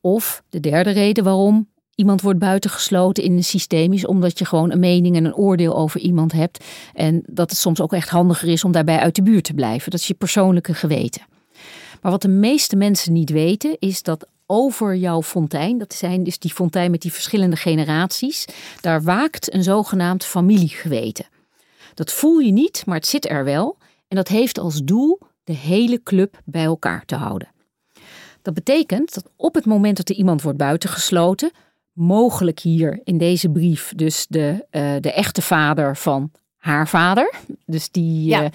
Of 0.00 0.42
de 0.48 0.60
derde 0.60 0.90
reden 0.90 1.24
waarom 1.24 1.68
iemand 1.94 2.20
wordt 2.20 2.38
buitengesloten 2.38 3.24
in 3.24 3.32
een 3.32 3.44
systeem 3.44 3.92
is 3.92 4.06
omdat 4.06 4.38
je 4.38 4.44
gewoon 4.44 4.70
een 4.70 4.80
mening 4.80 5.16
en 5.16 5.24
een 5.24 5.34
oordeel 5.34 5.76
over 5.76 6.00
iemand 6.00 6.32
hebt. 6.32 6.64
En 6.94 7.22
dat 7.26 7.50
het 7.50 7.58
soms 7.58 7.80
ook 7.80 7.92
echt 7.92 8.08
handiger 8.08 8.48
is 8.48 8.64
om 8.64 8.72
daarbij 8.72 8.98
uit 8.98 9.14
de 9.14 9.22
buurt 9.22 9.44
te 9.44 9.54
blijven. 9.54 9.90
Dat 9.90 10.00
is 10.00 10.06
je 10.06 10.14
persoonlijke 10.14 10.74
geweten. 10.74 11.22
Maar 12.02 12.12
wat 12.12 12.22
de 12.22 12.28
meeste 12.28 12.76
mensen 12.76 13.12
niet 13.12 13.30
weten 13.30 13.76
is 13.78 14.02
dat 14.02 14.26
over 14.46 14.96
jouw 14.96 15.22
fontein, 15.22 15.78
dat 15.78 15.94
zijn 15.94 16.24
dus 16.24 16.38
die 16.38 16.52
fontein 16.52 16.90
met 16.90 17.00
die 17.00 17.12
verschillende 17.12 17.56
generaties, 17.56 18.44
daar 18.80 19.02
waakt 19.02 19.54
een 19.54 19.62
zogenaamd 19.62 20.24
familiegeweten. 20.24 21.26
Dat 21.94 22.12
voel 22.12 22.38
je 22.38 22.52
niet, 22.52 22.82
maar 22.86 22.96
het 22.96 23.06
zit 23.06 23.28
er 23.30 23.44
wel. 23.44 23.76
En 24.08 24.16
dat 24.16 24.28
heeft 24.28 24.58
als 24.58 24.82
doel 24.82 25.18
de 25.44 25.52
hele 25.52 26.02
club 26.02 26.40
bij 26.44 26.64
elkaar 26.64 27.04
te 27.04 27.14
houden. 27.14 27.48
Dat 28.42 28.54
betekent 28.54 29.14
dat 29.14 29.30
op 29.36 29.54
het 29.54 29.64
moment 29.66 29.96
dat 29.96 30.08
er 30.08 30.14
iemand 30.14 30.42
wordt 30.42 30.58
buitengesloten, 30.58 31.50
mogelijk 31.92 32.60
hier 32.60 33.00
in 33.04 33.18
deze 33.18 33.50
brief 33.50 33.92
dus 33.96 34.26
de, 34.28 34.66
eh, 34.70 34.94
de 35.00 35.12
echte 35.12 35.42
vader 35.42 35.96
van 35.96 36.30
haar 36.56 36.88
vader, 36.88 37.34
dus 37.66 37.90
die, 37.90 38.24
Ja. 38.28 38.42
eh, 38.44 38.50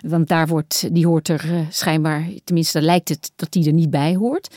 want 0.00 0.28
daar 0.28 0.46
wordt, 0.46 0.94
die 0.94 1.06
hoort 1.06 1.28
er 1.28 1.44
eh, 1.54 1.60
schijnbaar, 1.70 2.28
tenminste 2.44 2.82
lijkt 2.82 3.08
het 3.08 3.32
dat 3.36 3.52
die 3.52 3.66
er 3.66 3.72
niet 3.72 3.90
bij 3.90 4.16
hoort. 4.16 4.54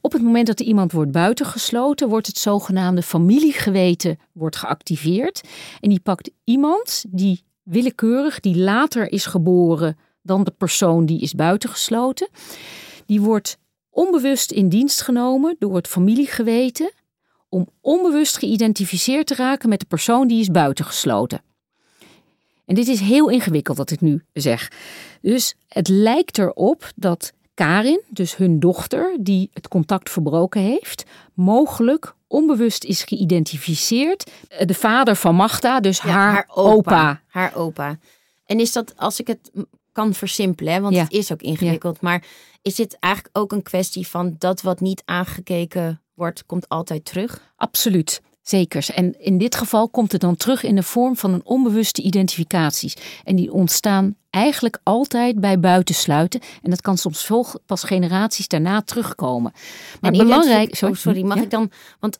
Op 0.00 0.12
het 0.12 0.22
moment 0.22 0.46
dat 0.46 0.60
er 0.60 0.66
iemand 0.66 0.92
wordt 0.92 1.12
buitengesloten, 1.12 2.08
wordt 2.08 2.26
het 2.26 2.38
zogenaamde 2.38 3.02
familiegeweten 3.02 4.18
wordt 4.32 4.56
geactiveerd. 4.56 5.40
En 5.80 5.88
die 5.88 6.00
pakt 6.00 6.30
iemand 6.44 7.04
die 7.08 7.42
willekeurig, 7.62 8.40
die 8.40 8.56
later 8.56 9.12
is 9.12 9.26
geboren 9.26 9.98
dan 10.22 10.44
de 10.44 10.50
persoon 10.50 11.06
die 11.06 11.20
is 11.20 11.34
buitengesloten. 11.34 12.28
Die 13.06 13.20
wordt 13.20 13.58
onbewust 13.94 14.50
in 14.50 14.68
dienst 14.68 15.02
genomen 15.02 15.56
door 15.58 15.76
het 15.76 15.88
familiegeweten 15.88 16.90
om 17.48 17.68
onbewust 17.80 18.36
geïdentificeerd 18.36 19.26
te 19.26 19.34
raken 19.34 19.68
met 19.68 19.80
de 19.80 19.86
persoon 19.86 20.26
die 20.28 20.40
is 20.40 20.50
buitengesloten. 20.50 21.42
En 22.66 22.74
dit 22.74 22.88
is 22.88 23.00
heel 23.00 23.28
ingewikkeld 23.30 23.76
wat 23.76 23.90
ik 23.90 24.00
nu 24.00 24.24
zeg. 24.32 24.70
Dus 25.20 25.54
het 25.68 25.88
lijkt 25.88 26.38
erop 26.38 26.90
dat 26.96 27.32
Karin, 27.54 28.00
dus 28.08 28.36
hun 28.36 28.60
dochter, 28.60 29.16
die 29.20 29.50
het 29.52 29.68
contact 29.68 30.10
verbroken 30.10 30.60
heeft, 30.60 31.04
mogelijk 31.34 32.14
onbewust 32.26 32.84
is 32.84 33.02
geïdentificeerd. 33.02 34.30
Eh, 34.48 34.66
De 34.66 34.74
vader 34.74 35.16
van 35.16 35.34
Magda, 35.34 35.80
dus 35.80 35.98
Ja, 35.98 36.08
haar, 36.10 36.48
opa. 36.54 37.20
Haar 37.26 37.54
opa. 37.56 37.98
En 38.46 38.60
is 38.60 38.72
dat, 38.72 38.96
als 38.96 39.20
ik 39.20 39.26
het 39.26 39.50
kan 39.94 40.14
versimpelen, 40.14 40.72
hè, 40.72 40.80
want 40.80 40.94
Ja. 40.94 41.02
het 41.02 41.12
is 41.12 41.32
ook 41.32 41.42
ingewikkeld, 41.42 42.00
maar 42.00 42.24
is 42.62 42.74
dit 42.74 42.96
eigenlijk 42.98 43.38
ook 43.38 43.52
een 43.52 43.62
kwestie 43.62 44.06
van 44.06 44.34
dat 44.38 44.62
wat 44.62 44.80
niet 44.80 45.02
aangekeken 45.04 46.00
wordt, 46.14 46.46
komt 46.46 46.68
altijd 46.68 47.04
terug? 47.04 47.52
Absoluut. 47.56 48.22
Zeker. 48.42 48.86
En 48.94 49.20
in 49.20 49.38
dit 49.38 49.54
geval 49.54 49.88
komt 49.88 50.12
het 50.12 50.20
dan 50.20 50.36
terug 50.36 50.62
in 50.62 50.74
de 50.76 50.82
vorm 50.82 51.16
van 51.16 51.32
een 51.32 51.44
onbewuste 51.44 52.02
identificaties. 52.02 52.96
En 53.24 53.36
die 53.36 53.52
ontstaan 53.52 54.16
eigenlijk 54.30 54.78
altijd 54.82 55.40
bij 55.40 55.60
buitensluiten. 55.60 56.40
En 56.62 56.70
dat 56.70 56.80
kan 56.80 56.98
soms 56.98 57.30
pas 57.66 57.82
generaties 57.84 58.48
daarna 58.48 58.82
terugkomen. 58.82 59.52
Maar 60.00 60.12
En 60.12 60.18
belangrijk. 60.18 60.78
Oh, 60.82 60.94
sorry, 60.94 61.22
mag 61.22 61.36
Ja? 61.36 61.42
ik 61.42 61.50
dan? 61.50 61.70
Want 62.00 62.18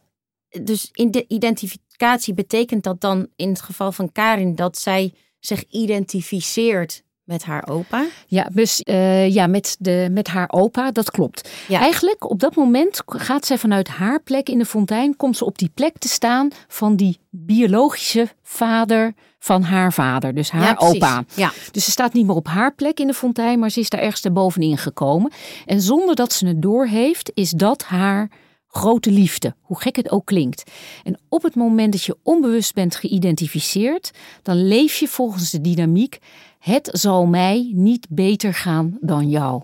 dus 0.62 0.88
in 0.92 1.10
de 1.10 1.24
identificatie 1.28 2.34
betekent 2.34 2.82
dat 2.84 3.00
dan 3.00 3.28
in 3.36 3.48
het 3.48 3.60
geval 3.60 3.92
van 3.92 4.12
Karin 4.12 4.54
dat 4.54 4.78
zij 4.78 5.14
zich 5.40 5.64
identificeert 5.70 7.02
met 7.24 7.44
haar 7.44 7.68
opa? 7.68 8.06
Ja, 8.26 8.48
dus 8.52 8.80
eh, 8.80 9.28
ja, 9.34 9.46
met, 9.46 9.76
de, 9.78 10.08
met 10.10 10.28
haar 10.28 10.48
opa, 10.52 10.90
dat 10.90 11.10
klopt. 11.10 11.48
Ja. 11.68 11.80
Eigenlijk 11.80 12.30
op 12.30 12.40
dat 12.40 12.54
moment 12.54 13.02
gaat 13.06 13.46
zij 13.46 13.58
vanuit 13.58 13.88
haar 13.88 14.22
plek 14.22 14.48
in 14.48 14.58
de 14.58 14.64
fontein, 14.64 15.16
komt 15.16 15.36
ze 15.36 15.44
op 15.44 15.58
die 15.58 15.70
plek 15.74 15.98
te 15.98 16.08
staan 16.08 16.48
van 16.68 16.96
die 16.96 17.18
biologische 17.30 18.28
vader 18.42 19.14
van 19.38 19.62
haar 19.62 19.92
vader, 19.92 20.34
dus 20.34 20.50
haar 20.50 20.62
Ja, 20.62 20.74
opa. 20.78 21.24
Ja. 21.34 21.52
Dus 21.70 21.84
ze 21.84 21.90
staat 21.90 22.12
niet 22.12 22.26
meer 22.26 22.36
op 22.36 22.46
haar 22.46 22.74
plek 22.74 23.00
in 23.00 23.06
de 23.06 23.14
fontein, 23.14 23.58
maar 23.58 23.70
ze 23.70 23.80
is 23.80 23.90
daar 23.90 24.00
ergens 24.00 24.32
bovenin 24.32 24.78
gekomen. 24.78 25.32
En 25.66 25.80
zonder 25.80 26.14
dat 26.14 26.32
ze 26.32 26.46
het 26.46 26.62
doorheeft, 26.62 27.30
is 27.34 27.50
dat 27.50 27.82
haar 27.82 28.30
grote 28.74 29.10
liefde, 29.10 29.54
hoe 29.60 29.80
gek 29.80 29.96
het 29.96 30.10
ook 30.10 30.26
klinkt. 30.26 30.70
En 31.02 31.18
op 31.28 31.42
het 31.42 31.54
moment 31.54 31.92
dat 31.92 32.02
je 32.02 32.16
onbewust 32.22 32.74
bent 32.74 32.96
geïdentificeerd, 32.96 34.10
dan 34.42 34.66
leef 34.66 34.96
je 34.96 35.08
volgens 35.08 35.50
de 35.50 35.60
dynamiek: 35.60 36.18
het 36.64 36.88
zal 36.92 37.26
mij 37.26 37.72
niet 37.74 38.06
beter 38.10 38.54
gaan 38.54 38.98
dan 39.00 39.28
jou. 39.28 39.62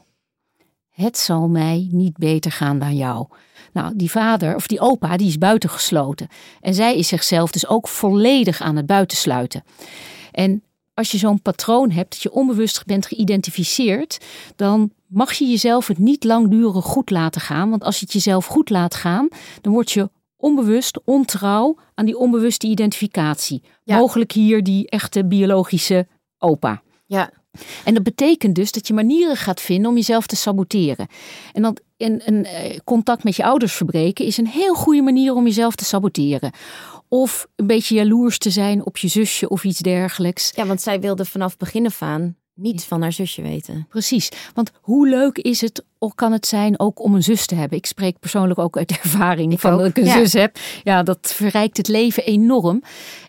Het 0.91 1.19
zal 1.19 1.49
mij 1.49 1.89
niet 1.91 2.17
beter 2.17 2.53
gaan 2.53 2.79
dan 2.79 2.97
jou. 2.97 3.27
Nou, 3.73 3.97
die 3.97 4.11
vader 4.11 4.55
of 4.55 4.67
die 4.67 4.81
opa, 4.81 5.17
die 5.17 5.29
is 5.29 5.39
buitengesloten. 5.39 6.29
En 6.61 6.75
zij 6.75 6.97
is 6.97 7.09
zichzelf 7.09 7.51
dus 7.51 7.67
ook 7.67 7.89
volledig 7.89 8.61
aan 8.61 8.77
het 8.77 8.87
buitensluiten. 8.87 9.65
En 10.33 10.63
als 10.95 11.11
je 11.11 11.19
zo'n 11.19 11.43
patroon 11.43 11.91
hebt, 11.91 12.11
dat 12.11 12.23
je 12.23 12.33
onbewust 12.33 12.85
bent 12.87 13.07
geïdentificeerd, 13.07 14.19
dan 14.57 14.93
mag 15.07 15.33
je 15.33 15.47
jezelf 15.47 15.87
het 15.87 15.99
niet 15.99 16.25
langdurig 16.25 16.85
goed 16.85 17.11
laten 17.11 17.41
gaan. 17.41 17.71
Want 17.71 17.85
als 17.85 17.99
je 17.99 18.05
het 18.05 18.13
jezelf 18.13 18.47
goed 18.47 18.71
laat 18.71 18.95
gaan, 18.95 19.29
dan 19.61 19.73
word 19.73 19.91
je 19.91 20.11
onbewust 20.37 21.01
ontrouw 21.05 21.79
aan 21.95 22.07
die 22.07 22.19
onbewuste 22.19 22.67
identificatie. 22.67 23.63
Ja. 23.83 23.97
Mogelijk 23.97 24.33
hier 24.33 24.63
die 24.63 24.89
echte 24.91 25.27
biologische 25.27 26.07
opa. 26.39 26.83
Ja. 27.11 27.31
En 27.85 27.95
dat 27.95 28.03
betekent 28.03 28.55
dus 28.55 28.73
dat 28.73 28.87
je 28.87 28.95
manieren 28.95 29.37
gaat 29.37 29.61
vinden 29.61 29.91
om 29.91 29.97
jezelf 29.97 30.27
te 30.27 30.37
saboteren. 30.37 31.07
En 31.53 31.63
dat 31.63 31.81
een, 31.97 32.23
een 32.25 32.45
eh, 32.45 32.79
contact 32.85 33.25
met 33.25 33.37
je 33.37 33.45
ouders 33.45 33.73
verbreken 33.73 34.25
is 34.25 34.37
een 34.37 34.47
heel 34.47 34.75
goede 34.75 35.03
manier 35.03 35.35
om 35.35 35.45
jezelf 35.45 35.75
te 35.75 35.85
saboteren. 35.85 36.53
Of 37.09 37.47
een 37.57 37.67
beetje 37.67 37.95
jaloers 37.95 38.39
te 38.39 38.51
zijn 38.51 38.87
op 38.87 38.97
je 38.97 39.09
zusje 39.09 39.49
of 39.49 39.65
iets 39.65 39.79
dergelijks. 39.79 40.53
ja, 40.55 40.67
want 40.67 40.83
zij 40.83 41.01
wilde 41.01 41.25
vanaf 41.25 41.57
begin 41.57 41.87
af 41.87 42.03
aan 42.03 42.37
niets 42.55 42.85
van 42.85 43.03
haar 43.03 43.13
zusje 43.13 43.43
weten. 43.43 43.87
Precies, 43.89 44.29
want 44.55 44.71
hoe 44.81 45.09
leuk 45.09 45.39
is 45.39 45.61
het 45.61 45.85
of 45.99 46.15
kan 46.15 46.33
het 46.33 46.47
zijn 46.47 46.81
ook 46.81 47.03
om 47.03 47.15
een 47.15 47.23
zus 47.23 47.47
te 47.47 47.55
hebben? 47.55 47.79
Ik 47.79 47.87
spreek 47.87 48.19
persoonlijk 48.19 48.59
ook 48.59 48.77
uit 48.77 48.91
ervaring 49.03 49.53
Ik 49.53 49.59
van 49.59 49.73
ook, 49.73 49.79
dat 49.79 49.89
ik 49.89 49.97
een 49.97 50.05
ja. 50.05 50.13
zus 50.13 50.33
heb. 50.33 50.59
Ja, 50.83 51.03
dat 51.03 51.33
verrijkt 51.35 51.77
het 51.77 51.89
leven 51.89 52.25
enorm. 52.25 52.83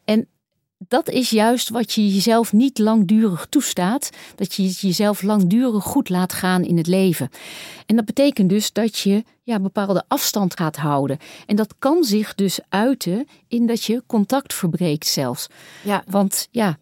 En 0.06 0.28
dat 0.88 1.10
is 1.10 1.30
juist 1.30 1.70
wat 1.70 1.94
je 1.94 2.14
jezelf 2.14 2.54
niet 2.54 2.80
langdurig 2.80 3.48
toestaat. 3.50 4.10
Dat 4.36 4.54
je 4.54 4.64
jezelf 4.64 5.22
langdurig 5.22 5.84
goed 5.84 6.10
laat 6.10 6.34
gaan 6.34 6.64
in 6.64 6.78
het 6.78 6.88
leven. 6.88 7.30
En 7.86 7.96
dat 7.96 8.06
betekent 8.06 8.50
dus 8.50 8.74
dat 8.74 8.98
je 8.98 9.24
ja, 9.44 9.60
bepaalde 9.60 10.04
afstand 10.08 10.58
gaat 10.58 10.76
houden. 10.76 11.18
En 11.46 11.56
dat 11.56 11.76
kan 11.80 12.04
zich 12.04 12.36
dus 12.36 12.60
uiten 12.70 13.28
in 13.48 13.68
dat 13.68 13.84
je 13.84 14.04
contact 14.08 14.54
verbreekt 14.54 15.08
zelfs. 15.08 15.48
Ja, 15.84 16.04
Want 16.08 16.48
ja, 16.52 16.78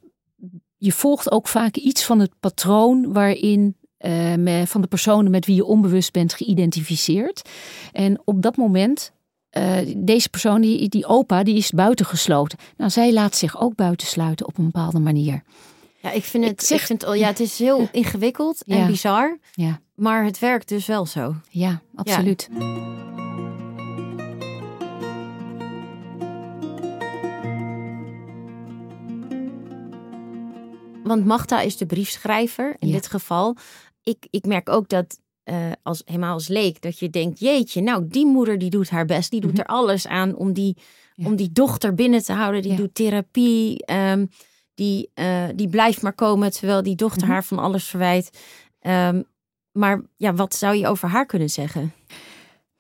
je 0.77 0.91
volgt 0.91 1.31
ook 1.31 1.47
vaak 1.47 1.75
iets 1.75 2.05
van 2.05 2.19
het 2.19 2.31
patroon 2.39 3.13
waarin 3.13 3.75
eh, 3.97 4.61
van 4.65 4.81
de 4.81 4.87
personen 4.87 5.31
met 5.31 5.45
wie 5.45 5.55
je 5.55 5.65
onbewust 5.65 6.11
bent 6.11 6.33
geïdentificeerd. 6.33 7.49
En 7.91 8.21
op 8.23 8.41
dat 8.41 8.57
moment, 8.57 9.11
eh, 9.49 9.77
deze 9.97 10.29
persoon, 10.29 10.61
die, 10.61 10.89
die 10.89 11.05
opa, 11.05 11.43
die 11.43 11.55
is 11.55 11.71
buitengesloten. 11.71 12.57
Nou, 12.77 12.91
zij 12.91 13.13
laat 13.13 13.35
zich 13.35 13.59
ook 13.61 13.75
buitensluiten 13.75 14.47
op 14.47 14.57
een 14.57 14.65
bepaalde 14.65 14.99
manier. 14.99 15.43
ja 16.01 16.11
ik 16.11 16.23
vind 16.23 16.43
het, 16.43 16.53
Ik 16.53 16.61
zeg- 16.67 16.79
ik 16.79 16.85
vind, 16.85 17.05
ja, 17.17 17.27
het 17.27 17.39
is 17.39 17.57
heel 17.59 17.87
ingewikkeld 17.91 18.63
en 18.65 18.77
Ja. 18.77 18.85
bizar, 18.87 19.37
Ja, 19.53 19.79
maar 19.95 20.23
het 20.25 20.39
werkt 20.39 20.67
dus 20.69 20.85
wel 20.85 21.05
zo. 21.05 21.35
ja 21.49 21.81
absoluut. 21.95 22.49
Want 31.03 31.25
Magda 31.25 31.61
is 31.61 31.77
de 31.77 31.85
briefschrijver 31.85 32.75
in 32.79 32.87
Ja. 32.87 32.93
dit 32.93 33.07
geval. 33.07 33.55
Ik, 34.03 34.27
ik 34.29 34.45
merk 34.45 34.69
ook 34.69 34.89
dat, 34.89 35.19
eh, 35.49 35.71
als, 35.83 36.01
helemaal 36.05 36.33
als 36.33 36.47
leek, 36.47 36.81
dat 36.81 36.99
je 36.99 37.09
denkt, 37.09 37.39
jeetje, 37.39 37.81
nou 37.81 38.07
die 38.07 38.25
moeder 38.25 38.57
die 38.57 38.69
doet 38.69 38.89
haar 38.89 39.05
best. 39.05 39.31
Die 39.31 39.41
doet 39.41 39.51
Mhm. 39.51 39.59
er 39.59 39.65
alles 39.65 40.07
aan 40.07 40.35
om 40.35 40.53
die, 40.53 40.77
Ja. 41.15 41.25
om 41.25 41.35
die 41.35 41.51
dochter 41.51 41.93
binnen 41.93 42.23
te 42.23 42.33
houden. 42.33 42.61
Die 42.61 42.71
Ja. 42.71 42.77
doet 42.77 42.95
therapie, 42.95 43.85
ehm, 43.85 44.25
die, 44.75 45.09
eh, 45.13 45.43
die 45.55 45.67
blijft 45.69 46.01
maar 46.01 46.13
komen 46.13 46.51
terwijl 46.51 46.83
die 46.83 46.95
dochter 46.95 47.23
Mhm. 47.23 47.31
haar 47.31 47.43
van 47.43 47.59
alles 47.59 47.83
verwijt. 47.83 48.29
Ehm, 48.79 49.21
maar 49.71 50.01
ja, 50.17 50.33
wat 50.33 50.55
zou 50.55 50.75
je 50.75 50.87
over 50.87 51.09
haar 51.09 51.25
kunnen 51.25 51.49
zeggen? 51.49 51.93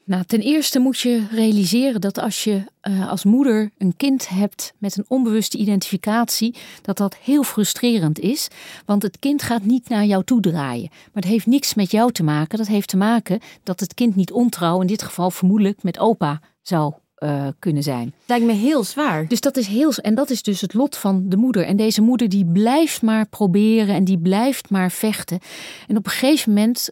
Nou, 0.09 0.23
ten 0.23 0.39
eerste 0.39 0.79
moet 0.79 0.99
je 0.99 1.27
realiseren 1.31 2.01
dat 2.01 2.19
als 2.19 2.43
je 2.43 2.63
eh, 2.81 3.09
als 3.09 3.23
moeder 3.23 3.71
een 3.77 3.95
kind 3.97 4.29
hebt 4.29 4.73
met 4.77 4.97
een 4.97 5.05
onbewuste 5.07 5.57
identificatie, 5.57 6.55
dat 6.81 6.97
dat 6.97 7.15
heel 7.15 7.43
frustrerend 7.43 8.19
is. 8.19 8.47
Want 8.85 9.03
het 9.03 9.19
kind 9.19 9.41
gaat 9.41 9.63
niet 9.63 9.89
naar 9.89 10.05
jou 10.05 10.23
toe 10.23 10.41
draaien. 10.41 10.89
Maar 10.89 11.23
het 11.23 11.31
heeft 11.31 11.45
niks 11.45 11.73
met 11.73 11.91
jou 11.91 12.11
te 12.11 12.23
maken. 12.23 12.57
Dat 12.57 12.67
heeft 12.67 12.87
te 12.87 12.97
maken 12.97 13.39
dat 13.63 13.79
het 13.79 13.93
kind 13.93 14.15
niet 14.15 14.31
ontrouw, 14.31 14.81
in 14.81 14.87
dit 14.87 15.01
geval 15.01 15.31
vermoedelijk 15.31 15.83
met 15.83 15.99
opa 15.99 16.41
zou 16.61 16.93
eh, 17.15 17.47
kunnen 17.59 17.83
zijn. 17.83 18.13
Lijkt 18.25 18.45
me 18.45 18.53
heel 18.53 18.83
zwaar. 18.83 19.27
Dus 19.27 19.41
dat 19.41 19.57
is 19.57 19.67
heel, 19.67 19.93
en 19.93 20.15
dat 20.15 20.29
is 20.29 20.41
dus 20.43 20.61
het 20.61 20.73
lot 20.73 20.97
van 20.97 21.29
de 21.29 21.37
moeder. 21.37 21.65
En 21.65 21.75
deze 21.75 22.01
moeder 22.01 22.29
die 22.29 22.45
blijft 22.45 23.01
maar 23.01 23.27
proberen 23.27 23.95
en 23.95 24.03
die 24.03 24.19
blijft 24.19 24.69
maar 24.69 24.91
vechten. 24.91 25.39
En 25.87 25.97
op 25.97 26.05
een 26.05 26.11
gegeven 26.11 26.53
moment, 26.53 26.89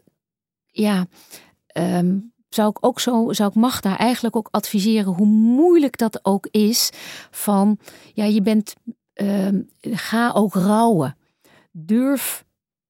ja, 0.66 1.08
ehm, 1.68 2.16
zou 2.50 2.70
ik 2.70 2.86
ook 2.86 3.00
zo, 3.00 3.34
zou 3.34 3.50
ik 3.50 3.56
Magda 3.56 3.98
eigenlijk 3.98 4.36
ook 4.36 4.48
adviseren, 4.52 5.14
hoe 5.14 5.28
moeilijk 5.28 5.98
dat 5.98 6.20
ook 6.26 6.48
is, 6.52 6.90
van, 7.32 7.78
ja, 8.14 8.24
je 8.24 8.42
bent, 8.42 8.74
ehm, 9.14 9.62
ga 9.82 10.32
ook 10.32 10.54
rouwen. 10.54 11.18
Durf 11.72 12.46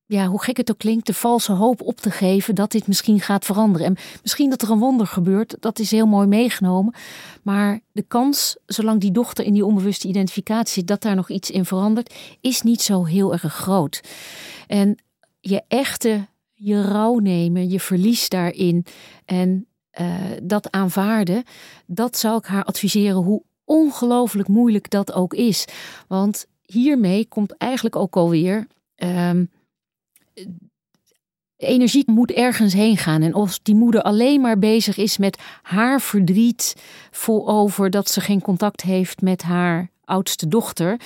ja, 0.07 0.27
hoe 0.27 0.43
gek 0.43 0.57
het 0.57 0.71
ook 0.71 0.77
klinkt, 0.77 1.05
de 1.05 1.13
valse 1.13 1.51
hoop 1.51 1.81
op 1.81 1.99
te 1.99 2.11
geven 2.11 2.55
dat 2.55 2.71
dit 2.71 2.87
misschien 2.87 3.19
gaat 3.19 3.45
veranderen. 3.45 3.87
En 3.87 3.95
misschien 4.21 4.49
dat 4.49 4.61
er 4.61 4.71
een 4.71 4.79
wonder 4.79 5.07
gebeurt, 5.07 5.55
dat 5.59 5.79
is 5.79 5.91
heel 5.91 6.05
mooi 6.05 6.27
meegenomen. 6.27 6.93
Maar 7.43 7.79
de 7.91 8.01
kans, 8.01 8.57
zolang 8.65 9.01
die 9.01 9.11
dochter 9.11 9.45
in 9.45 9.53
die 9.53 9.65
onbewuste 9.65 10.07
identificatie 10.07 10.73
zit, 10.73 10.87
dat 10.87 11.01
daar 11.01 11.15
nog 11.15 11.29
iets 11.29 11.51
in 11.51 11.65
verandert, 11.65 12.13
is 12.41 12.61
niet 12.61 12.81
zo 12.81 13.05
heel 13.05 13.31
erg 13.31 13.53
groot. 13.53 14.01
En 14.67 14.97
je 15.39 15.63
echte, 15.67 16.27
je 16.59 16.81
rouw 16.81 17.17
nemen, 17.17 17.69
je 17.69 17.79
verlies 17.79 18.29
daarin 18.29 18.85
en 19.25 19.67
eh, 19.89 20.15
dat 20.43 20.71
aanvaarden, 20.71 21.43
dat 21.85 22.17
zou 22.17 22.37
ik 22.37 22.45
haar 22.45 22.63
adviseren, 22.63 23.23
hoe 23.23 23.43
ongelooflijk 23.63 24.47
moeilijk 24.47 24.89
dat 24.89 25.13
ook 25.13 25.33
is. 25.33 25.65
Want 26.07 26.45
hiermee 26.61 27.27
komt 27.27 27.57
eigenlijk 27.57 27.95
ook 27.95 28.15
alweer. 28.15 28.67
ehm 28.95 29.45
energie 31.57 32.03
moet 32.05 32.31
ergens 32.31 32.73
heen 32.73 32.97
gaan. 32.97 33.21
En 33.21 33.33
als 33.33 33.59
die 33.63 33.75
moeder 33.75 34.01
alleen 34.01 34.41
maar 34.41 34.59
bezig 34.59 34.97
is 34.97 35.17
met 35.17 35.39
haar 35.61 36.01
verdriet 36.01 36.75
voor 37.11 37.47
over 37.47 37.89
dat 37.89 38.09
ze 38.09 38.21
geen 38.21 38.41
contact 38.41 38.81
heeft 38.81 39.21
met 39.21 39.41
haar 39.41 39.89
oudste 40.07 40.47
dochter. 40.47 40.99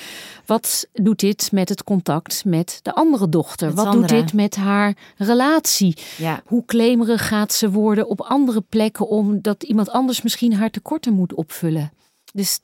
Wat 0.45 0.87
doet 0.93 1.19
dit 1.19 1.51
met 1.51 1.69
het 1.69 1.83
contact 1.83 2.45
met 2.45 2.79
de 2.81 2.93
andere 2.93 3.29
dochter? 3.29 3.67
Met 3.67 3.75
Wat 3.75 3.85
Sandra. 3.85 4.07
doet 4.07 4.19
dit 4.19 4.33
met 4.33 4.55
haar 4.55 4.95
relatie? 5.17 5.97
Ja, 6.17 6.41
Hoe 6.45 6.65
claimerig 6.65 7.27
gaat 7.27 7.53
ze 7.53 7.71
worden 7.71 8.07
op 8.07 8.21
andere 8.21 8.61
plekken 8.61 9.07
omdat 9.07 9.63
iemand 9.63 9.89
anders 9.89 10.21
misschien 10.21 10.53
haar 10.53 10.69
tekorten 10.69 11.13
moet 11.13 11.33
opvullen? 11.33 11.91
Dus, 12.33 12.59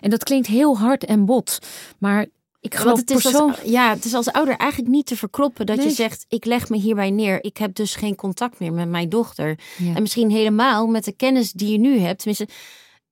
en 0.00 0.10
dat 0.10 0.24
klinkt 0.24 0.46
heel 0.46 0.78
hard 0.78 1.04
en 1.04 1.24
bot, 1.24 1.58
maar 1.98 2.26
ik 2.60 2.74
geloof 2.74 2.96
want 2.96 3.08
het 3.08 3.18
is 3.18 3.22
persoon... 3.22 3.50
als, 3.50 3.60
ja, 3.64 3.90
het 3.90 4.04
is 4.04 4.14
als 4.14 4.32
ouder 4.32 4.56
eigenlijk 4.56 4.90
niet 4.90 5.06
te 5.06 5.16
verkroppen 5.16 5.66
dat 5.66 5.82
je 5.82 5.90
zegt: 5.90 6.24
ik 6.28 6.44
leg 6.44 6.68
me 6.68 6.76
hierbij 6.76 7.10
neer. 7.10 7.44
Ik 7.44 7.56
heb 7.56 7.74
dus 7.74 7.94
geen 7.94 8.14
contact 8.14 8.58
meer 8.58 8.72
met 8.72 8.88
mijn 8.88 9.08
dochter. 9.08 9.58
Ja. 9.78 9.94
En 9.94 10.02
misschien 10.02 10.30
helemaal 10.30 10.86
met 10.86 11.04
de 11.04 11.12
kennis 11.12 11.52
die 11.52 11.72
je 11.72 11.78
nu 11.78 11.98
hebt. 11.98 12.18
Tenminste, 12.18 12.48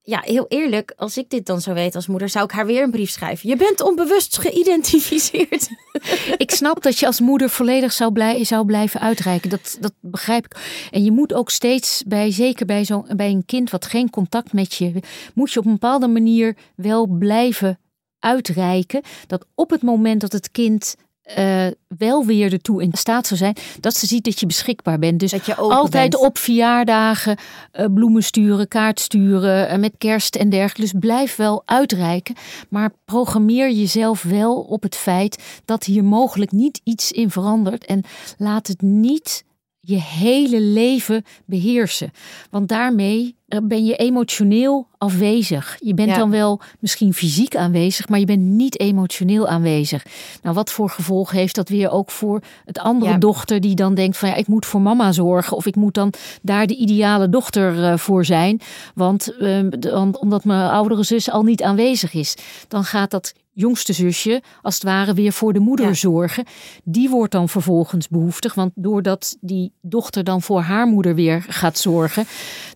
ja, 0.06 0.20
heel 0.24 0.46
eerlijk, 0.48 0.92
als 0.96 1.16
ik 1.16 1.30
dit 1.30 1.46
dan 1.46 1.60
zou 1.60 1.76
weten 1.76 1.94
als 1.94 2.06
moeder, 2.06 2.28
zou 2.28 2.44
ik 2.44 2.50
haar 2.50 2.66
weer 2.66 2.82
een 2.82 2.90
brief 2.90 3.10
schrijven. 3.10 3.48
Je 3.48 3.56
bent 3.56 3.80
onbewust 3.80 4.38
geïdentificeerd. 4.38 5.68
Ik 6.36 6.50
snap 6.50 6.82
dat 6.82 6.98
je 6.98 7.06
als 7.06 7.20
moeder 7.20 7.50
volledig 7.50 7.92
zou, 7.92 8.12
blij, 8.12 8.44
zou 8.44 8.66
blijven 8.66 9.00
uitreiken. 9.00 9.50
Dat, 9.50 9.76
dat 9.80 9.92
begrijp 10.00 10.44
ik. 10.44 10.88
En 10.90 11.04
je 11.04 11.12
moet 11.12 11.34
ook 11.34 11.50
steeds 11.50 12.02
bij, 12.06 12.30
zeker 12.30 12.66
bij, 12.66 12.84
zo, 12.84 13.04
bij 13.16 13.30
een 13.30 13.44
kind 13.46 13.70
wat 13.70 13.86
geen 13.86 14.10
contact 14.10 14.52
met 14.52 14.74
je, 14.74 14.92
moet 15.34 15.52
je 15.52 15.58
op 15.58 15.64
een 15.64 15.72
bepaalde 15.72 16.08
manier 16.08 16.56
wel 16.76 17.06
blijven 17.06 17.78
uitreiken. 18.18 19.02
Dat 19.26 19.46
op 19.54 19.70
het 19.70 19.82
moment 19.82 20.20
dat 20.20 20.32
het 20.32 20.50
kind 20.50 20.96
eh, 21.26 21.66
wel 21.98 22.24
weer 22.24 22.52
ertoe 22.52 22.82
in 22.82 22.92
staat 22.92 23.26
zou 23.26 23.38
zijn, 23.40 23.56
dat 23.80 23.94
ze 23.94 24.06
ziet 24.06 24.24
dat 24.24 24.40
je 24.40 24.46
beschikbaar 24.46 24.98
bent. 24.98 25.20
Dus 25.20 25.30
Dat 25.30 25.46
je 25.46 25.54
altijd 25.54 26.10
bent. 26.10 26.24
op 26.24 26.38
verjaardagen 26.38 27.36
eh, 27.72 27.86
bloemen 27.94 28.22
sturen, 28.22 28.68
kaart 28.68 29.00
sturen, 29.00 29.68
eh, 29.68 29.78
met 29.78 29.92
kerst 29.98 30.36
en 30.36 30.48
dergelijke. 30.48 30.80
Dus 30.80 31.00
blijf 31.00 31.36
wel 31.36 31.62
uitreiken, 31.64 32.34
maar 32.68 32.90
programmeer 33.04 33.70
jezelf 33.70 34.22
wel 34.22 34.60
op 34.60 34.82
het 34.82 34.96
feit 34.96 35.60
dat 35.64 35.84
hier 35.84 36.04
mogelijk 36.04 36.52
niet 36.52 36.80
iets 36.84 37.12
in 37.12 37.30
verandert 37.30 37.84
en 37.84 38.02
laat 38.38 38.66
het 38.66 38.82
niet 38.82 39.44
je 39.88 40.00
hele 40.00 40.60
leven 40.60 41.24
beheersen. 41.44 42.10
Want 42.50 42.68
daarmee 42.68 43.34
eh, 43.48 43.58
ben 43.62 43.84
je 43.84 43.96
emotioneel 43.96 44.88
afwezig. 44.98 45.76
Je 45.80 45.94
bent 45.94 46.08
Ja. 46.08 46.16
dan 46.16 46.30
wel 46.30 46.60
misschien 46.80 47.14
fysiek 47.14 47.56
aanwezig, 47.56 48.08
maar 48.08 48.18
je 48.18 48.24
bent 48.24 48.42
niet 48.42 48.80
emotioneel 48.80 49.48
aanwezig. 49.48 50.06
Nou, 50.42 50.54
wat 50.54 50.70
voor 50.72 50.90
gevolg 50.90 51.30
heeft 51.30 51.54
dat 51.54 51.68
weer 51.68 51.90
ook 51.90 52.10
voor 52.10 52.40
het 52.64 52.78
andere 52.78 53.10
Ja. 53.12 53.18
dochter 53.18 53.60
die 53.60 53.74
dan 53.74 53.94
denkt 53.94 54.16
van 54.16 54.28
ja, 54.28 54.34
ik 54.34 54.46
moet 54.46 54.66
voor 54.66 54.80
mama 54.80 55.12
zorgen 55.12 55.56
of 55.56 55.66
ik 55.66 55.76
moet 55.76 55.94
dan 55.94 56.12
daar 56.42 56.66
de 56.66 56.76
ideale 56.76 57.28
dochter 57.28 57.84
eh, 57.84 57.96
voor 57.98 58.24
zijn, 58.24 58.60
want 58.94 59.32
dan, 59.78 60.18
omdat 60.18 60.44
mijn 60.44 60.70
oudere 60.70 61.02
zus 61.04 61.30
al 61.30 61.42
niet 61.42 61.62
aanwezig 61.62 62.14
is, 62.14 62.36
dan 62.68 62.84
gaat 62.84 63.10
dat 63.10 63.32
jongste 63.56 63.92
zusje 63.92 64.42
als 64.62 64.74
het 64.74 64.82
ware 64.82 65.14
weer 65.14 65.32
voor 65.32 65.52
de 65.52 65.58
moeder 65.60 65.86
Ja. 65.86 65.94
zorgen. 65.94 66.44
Die 66.84 67.08
wordt 67.10 67.32
dan 67.32 67.48
vervolgens 67.48 68.08
behoeftig, 68.08 68.54
want 68.54 68.72
doordat 68.74 69.36
die 69.40 69.72
dochter 69.80 70.24
dan 70.24 70.42
voor 70.42 70.60
haar 70.60 70.86
moeder 70.86 71.14
weer 71.14 71.44
gaat 71.48 71.78
zorgen, 71.78 72.24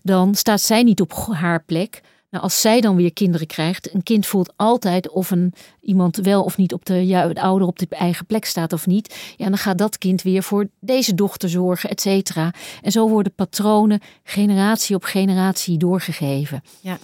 dan 0.03 0.35
staat 0.35 0.61
zij 0.61 0.83
niet 0.83 1.01
op 1.01 1.13
haar 1.31 1.63
plek. 1.63 2.01
Nou, 2.29 2.43
als 2.43 2.61
zij 2.61 2.81
dan 2.81 2.95
weer 2.95 3.13
kinderen 3.13 3.47
krijgt, 3.47 3.93
een 3.93 4.03
kind 4.03 4.25
voelt 4.25 4.53
altijd 4.55 5.09
of 5.09 5.31
een, 5.31 5.53
iemand 5.81 6.15
wel 6.15 6.43
of 6.43 6.57
niet 6.57 6.73
op 6.73 6.85
de, 6.85 7.07
ja, 7.07 7.27
de 7.27 7.41
ouder 7.41 7.67
op 7.67 7.79
de 7.79 7.87
eigen 7.89 8.25
plek 8.25 8.45
staat 8.45 8.73
of 8.73 8.87
niet. 8.87 9.33
Ja, 9.37 9.45
dan 9.49 9.57
gaat 9.57 9.77
dat 9.77 9.97
kind 9.97 10.21
weer 10.21 10.43
voor 10.43 10.67
deze 10.79 11.15
dochter 11.15 11.49
zorgen, 11.49 11.89
et 11.89 12.01
cetera. 12.01 12.53
En 12.81 12.91
zo 12.91 13.09
worden 13.09 13.33
patronen 13.33 13.99
generatie 14.23 14.95
op 14.95 15.03
generatie 15.03 15.77
doorgegeven. 15.77 16.63
Ja. 16.81 16.97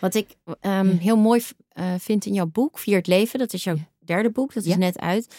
Wat 0.00 0.14
ik 0.14 0.26
ehm, 0.60 0.96
heel 0.96 1.16
mooi 1.16 1.42
eh, 1.74 1.94
vind 1.98 2.26
in 2.26 2.32
jouw 2.34 2.46
boek, 2.46 2.78
Vier 2.78 2.96
het 2.96 3.06
Leven, 3.06 3.38
dat 3.38 3.52
is 3.52 3.64
jouw 3.64 3.76
derde 3.98 4.30
boek, 4.30 4.54
dat 4.54 4.64
is 4.64 4.70
Ja. 4.72 4.76
net 4.76 4.98
uit. 4.98 5.34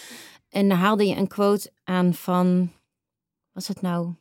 En 0.49 0.69
daar 0.69 0.77
haalde 0.77 1.05
je 1.07 1.15
een 1.15 1.27
quote 1.27 1.71
aan 1.83 2.13
van, 2.13 2.71
was 3.51 3.67
het 3.67 3.81
nou? 3.81 4.13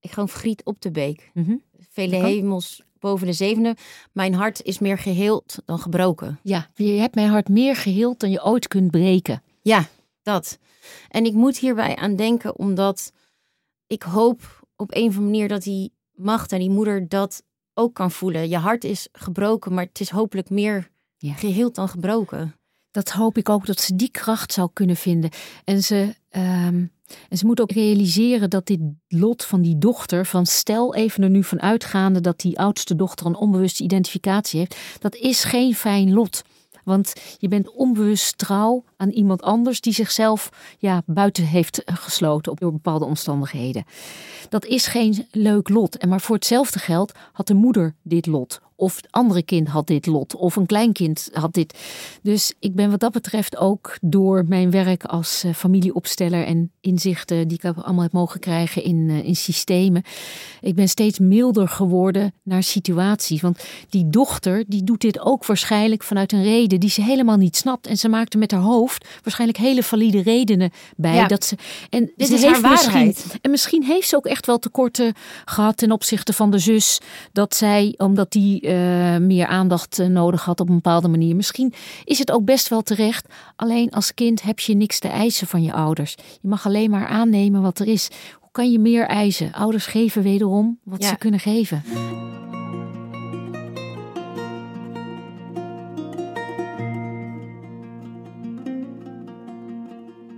Ik 0.00 0.10
gewoon 0.10 0.28
Griet 0.28 0.64
op 0.64 0.80
de 0.80 0.90
beek. 0.90 1.30
Mhm. 1.34 1.56
Vele 1.90 2.16
hemels 2.16 2.82
boven 2.98 3.26
de 3.26 3.32
zevende. 3.32 3.76
Mijn 4.12 4.34
hart 4.34 4.62
is 4.62 4.78
meer 4.78 4.98
geheeld 4.98 5.58
dan 5.64 5.78
gebroken. 5.78 6.38
Ja, 6.42 6.70
je 6.74 6.84
hebt 6.92 7.14
mijn 7.14 7.28
hart 7.28 7.48
meer 7.48 7.76
geheeld 7.76 8.20
dan 8.20 8.30
je 8.30 8.44
ooit 8.44 8.68
kunt 8.68 8.90
breken. 8.90 9.42
Ja, 9.62 9.88
dat. 10.22 10.58
En 11.08 11.24
ik 11.24 11.32
moet 11.32 11.58
hierbij 11.58 11.96
aan 11.96 12.16
denken, 12.16 12.58
omdat 12.58 13.12
ik 13.86 14.02
hoop 14.02 14.66
op 14.76 14.94
een 14.94 15.02
of 15.08 15.16
andere 15.16 15.24
manier 15.24 15.48
dat 15.48 15.62
die 15.62 15.92
macht 16.14 16.52
en 16.52 16.58
die 16.58 16.70
moeder 16.70 17.08
dat 17.08 17.42
ook 17.74 17.94
kan 17.94 18.10
voelen. 18.10 18.48
Je 18.48 18.56
hart 18.56 18.84
is 18.84 19.08
gebroken, 19.12 19.74
maar 19.74 19.84
het 19.84 20.00
is 20.00 20.10
hopelijk 20.10 20.50
meer 20.50 20.90
Ja. 21.18 21.34
geheeld 21.34 21.74
dan 21.74 21.88
gebroken. 21.88 22.54
Dat 22.90 23.10
hoop 23.10 23.38
ik 23.38 23.48
ook 23.48 23.66
dat 23.66 23.80
ze 23.80 23.96
die 23.96 24.10
kracht 24.10 24.52
zou 24.52 24.70
kunnen 24.72 24.96
vinden. 24.96 25.30
En 25.64 25.82
ze, 25.82 26.14
ehm, 26.28 26.84
en 27.28 27.38
ze 27.38 27.46
moet 27.46 27.60
ook 27.60 27.70
realiseren 27.70 28.50
dat 28.50 28.66
dit 28.66 28.80
lot 29.08 29.44
van 29.44 29.62
die 29.62 29.78
dochter, 29.78 30.26
van 30.26 30.46
stel 30.46 30.94
even 30.94 31.22
er 31.22 31.30
nu 31.30 31.44
van 31.44 31.60
uitgaande 31.62 32.20
dat 32.20 32.40
die 32.40 32.58
oudste 32.58 32.96
dochter 32.96 33.26
een 33.26 33.36
onbewuste 33.36 33.82
identificatie 33.82 34.58
heeft, 34.58 34.76
dat 34.98 35.14
is 35.14 35.44
geen 35.44 35.74
fijn 35.74 36.12
lot. 36.12 36.42
Want 36.84 37.12
je 37.38 37.48
bent 37.48 37.70
onbewust 37.70 38.38
trouw 38.38 38.84
aan 38.96 39.10
iemand 39.10 39.42
anders 39.42 39.80
die 39.80 39.92
zichzelf 39.92 40.50
ja, 40.78 41.02
buiten 41.06 41.44
heeft 41.44 41.82
gesloten 41.84 42.52
op 42.52 42.60
door 42.60 42.72
bepaalde 42.72 43.04
omstandigheden. 43.04 43.84
Dat 44.48 44.64
is 44.64 44.86
geen 44.86 45.26
leuk 45.30 45.68
lot. 45.68 45.96
En 45.96 46.08
maar 46.08 46.20
voor 46.20 46.34
hetzelfde 46.34 46.78
geld 46.78 47.12
had 47.32 47.46
de 47.46 47.54
moeder 47.54 47.94
dit 48.02 48.26
lot. 48.26 48.60
Of 48.76 48.96
het 48.96 49.06
andere 49.10 49.42
kind 49.42 49.68
had 49.68 49.86
dit 49.86 50.06
lot. 50.06 50.34
Of 50.34 50.56
een 50.56 50.66
kleinkind 50.66 51.28
had 51.32 51.54
dit. 51.54 51.78
Dus 52.22 52.54
ik 52.58 52.74
ben 52.74 52.90
wat 52.90 53.00
dat 53.00 53.12
betreft 53.12 53.56
ook 53.56 53.98
door 54.00 54.44
mijn 54.48 54.70
werk 54.70 55.04
als 55.04 55.44
eh, 55.44 55.54
familieopsteller 55.54 56.44
en 56.44 56.70
inzichten 56.80 57.48
die 57.48 57.58
ik 57.62 57.76
allemaal 57.76 58.02
heb 58.02 58.12
mogen 58.12 58.40
krijgen 58.40 58.82
in, 58.82 59.06
eh, 59.10 59.24
in 59.24 59.36
systemen. 59.36 60.02
Ik 60.60 60.74
ben 60.74 60.88
steeds 60.88 61.18
milder 61.18 61.68
geworden 61.68 62.32
naar 62.42 62.62
situaties. 62.62 63.40
Want 63.40 63.64
die 63.88 64.08
dochter 64.10 64.64
die 64.66 64.84
doet 64.84 65.00
dit 65.00 65.20
ook 65.20 65.46
waarschijnlijk 65.46 66.02
vanuit 66.02 66.32
een 66.32 66.42
reden 66.42 66.80
die 66.80 66.90
ze 66.90 67.02
helemaal 67.02 67.36
niet 67.36 67.56
snapt. 67.56 67.86
En 67.86 67.96
ze 67.96 68.08
maakt 68.08 68.32
er 68.32 68.38
met 68.38 68.50
haar 68.50 68.60
hoofd 68.60 69.06
waarschijnlijk 69.22 69.58
hele 69.58 69.82
valide 69.82 70.22
redenen 70.22 70.70
bij. 70.96 71.14
Ja. 71.14 71.26
Dat 71.26 71.44
ze, 71.44 71.56
en 71.90 72.12
Dit 72.16 72.28
ze 72.28 72.34
is 72.34 72.42
heeft 72.42 72.62
haar 72.62 72.74
waarheid. 72.74 73.26
en 73.40 73.50
misschien 73.50 73.82
heeft 73.82 74.08
ze 74.08 74.16
ook 74.16 74.26
echt 74.26 74.46
wel 74.46 74.58
tekorten 74.58 75.14
gehad 75.44 75.76
ten 75.76 75.92
opzichte 75.92 76.32
van 76.32 76.50
de 76.50 76.58
zus. 76.58 77.00
Dat 77.32 77.54
zij, 77.54 77.94
omdat 77.96 78.32
die 78.32 78.65
eh, 78.66 79.16
meer 79.16 79.46
aandacht 79.46 79.98
eh, 79.98 80.06
nodig 80.06 80.44
had 80.44 80.60
op 80.60 80.68
een 80.68 80.74
bepaalde 80.74 81.08
manier. 81.08 81.36
Misschien 81.36 81.72
is 82.04 82.18
het 82.18 82.30
ook 82.30 82.44
best 82.44 82.68
wel 82.68 82.82
terecht. 82.82 83.28
Alleen 83.56 83.90
als 83.90 84.14
kind 84.14 84.42
heb 84.42 84.60
je 84.60 84.74
niks 84.74 84.98
te 84.98 85.08
eisen 85.08 85.46
van 85.46 85.62
je 85.62 85.72
ouders. 85.72 86.14
Je 86.40 86.48
mag 86.48 86.66
alleen 86.66 86.90
maar 86.90 87.06
aannemen 87.06 87.62
wat 87.62 87.78
er 87.78 87.86
is. 87.86 88.08
Hoe 88.40 88.50
kan 88.52 88.70
je 88.70 88.78
meer 88.78 89.06
eisen? 89.06 89.52
Ouders 89.52 89.86
geven 89.86 90.22
wederom 90.22 90.78
wat 90.84 91.02
Ja. 91.02 91.08
ze 91.08 91.16
kunnen 91.16 91.40
geven. 91.40 91.82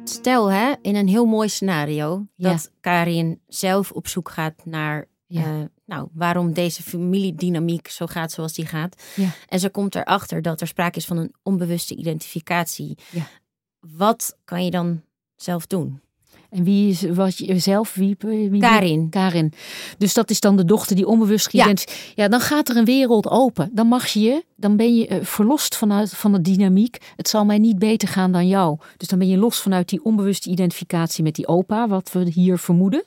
Stel 0.05 0.47
hè, 0.51 0.73
in 0.83 0.97
een 0.97 1.09
heel 1.09 1.27
mooi 1.27 1.49
scenario 1.49 2.27
Ja. 2.35 2.51
dat 2.51 2.71
Karin 2.81 3.41
zelf 3.47 3.91
op 3.93 4.09
zoek 4.09 4.29
gaat 4.31 4.65
naar 4.65 5.07
Ja. 5.27 5.43
eh, 5.43 5.65
nou, 5.89 6.09
waarom 6.13 6.53
deze 6.53 6.83
familiedynamiek 6.83 7.89
zo 7.89 8.07
gaat 8.07 8.33
zoals 8.33 8.53
die 8.53 8.67
gaat. 8.67 9.03
Ja. 9.17 9.31
En 9.49 9.61
ze 9.61 9.71
komt 9.71 9.95
erachter 9.95 10.43
dat 10.43 10.61
er 10.61 10.67
sprake 10.67 10.99
is 10.99 11.05
van 11.05 11.17
een 11.17 11.35
onbewuste 11.43 11.95
identificatie. 11.97 12.99
Ja. 13.11 13.29
Wat 13.81 14.37
kan 14.45 14.65
je 14.65 14.71
dan 14.71 15.03
zelf 15.37 15.67
doen? 15.67 16.01
En 16.51 16.65
wie 16.65 16.91
is 16.91 17.03
wat 17.03 17.39
je 17.39 17.59
zelf? 17.59 17.95
Wie, 17.95 18.17
wie, 18.19 18.61
Karin. 18.61 19.09
Karin. 19.11 19.53
Dus 19.99 20.15
dat 20.15 20.31
is 20.31 20.41
dan 20.41 20.57
de 20.57 20.65
dochter 20.65 20.97
die 20.97 21.07
onbewust 21.07 21.53
Ja. 21.53 21.63
geïdentificeerd. 21.63 22.13
Ja. 22.17 22.29
dan 22.29 22.41
gaat 22.41 22.69
er 22.69 22.77
een 22.77 22.85
wereld 22.85 23.29
open. 23.31 23.71
Dan 23.73 23.87
mag 23.87 24.07
je, 24.07 24.45
dan 24.57 24.77
ben 24.77 24.95
je 24.97 25.07
eh, 25.07 25.19
verlost 25.23 25.77
vanuit 25.77 26.11
van 26.11 26.33
de 26.33 26.41
dynamiek. 26.41 26.97
Het 27.17 27.29
zal 27.29 27.45
mij 27.45 27.59
niet 27.59 27.79
beter 27.79 28.09
gaan 28.09 28.33
dan 28.33 28.49
jou. 28.49 28.79
Dus 28.97 29.09
dan 29.09 29.19
ben 29.19 29.29
je 29.29 29.37
los 29.37 29.61
vanuit 29.61 29.89
die 29.89 30.05
onbewuste 30.05 30.51
identificatie 30.51 31.23
met 31.25 31.35
die 31.35 31.47
opa, 31.49 31.89
wat 31.89 32.13
we 32.13 32.31
hier 32.31 32.59
vermoeden. 32.59 33.05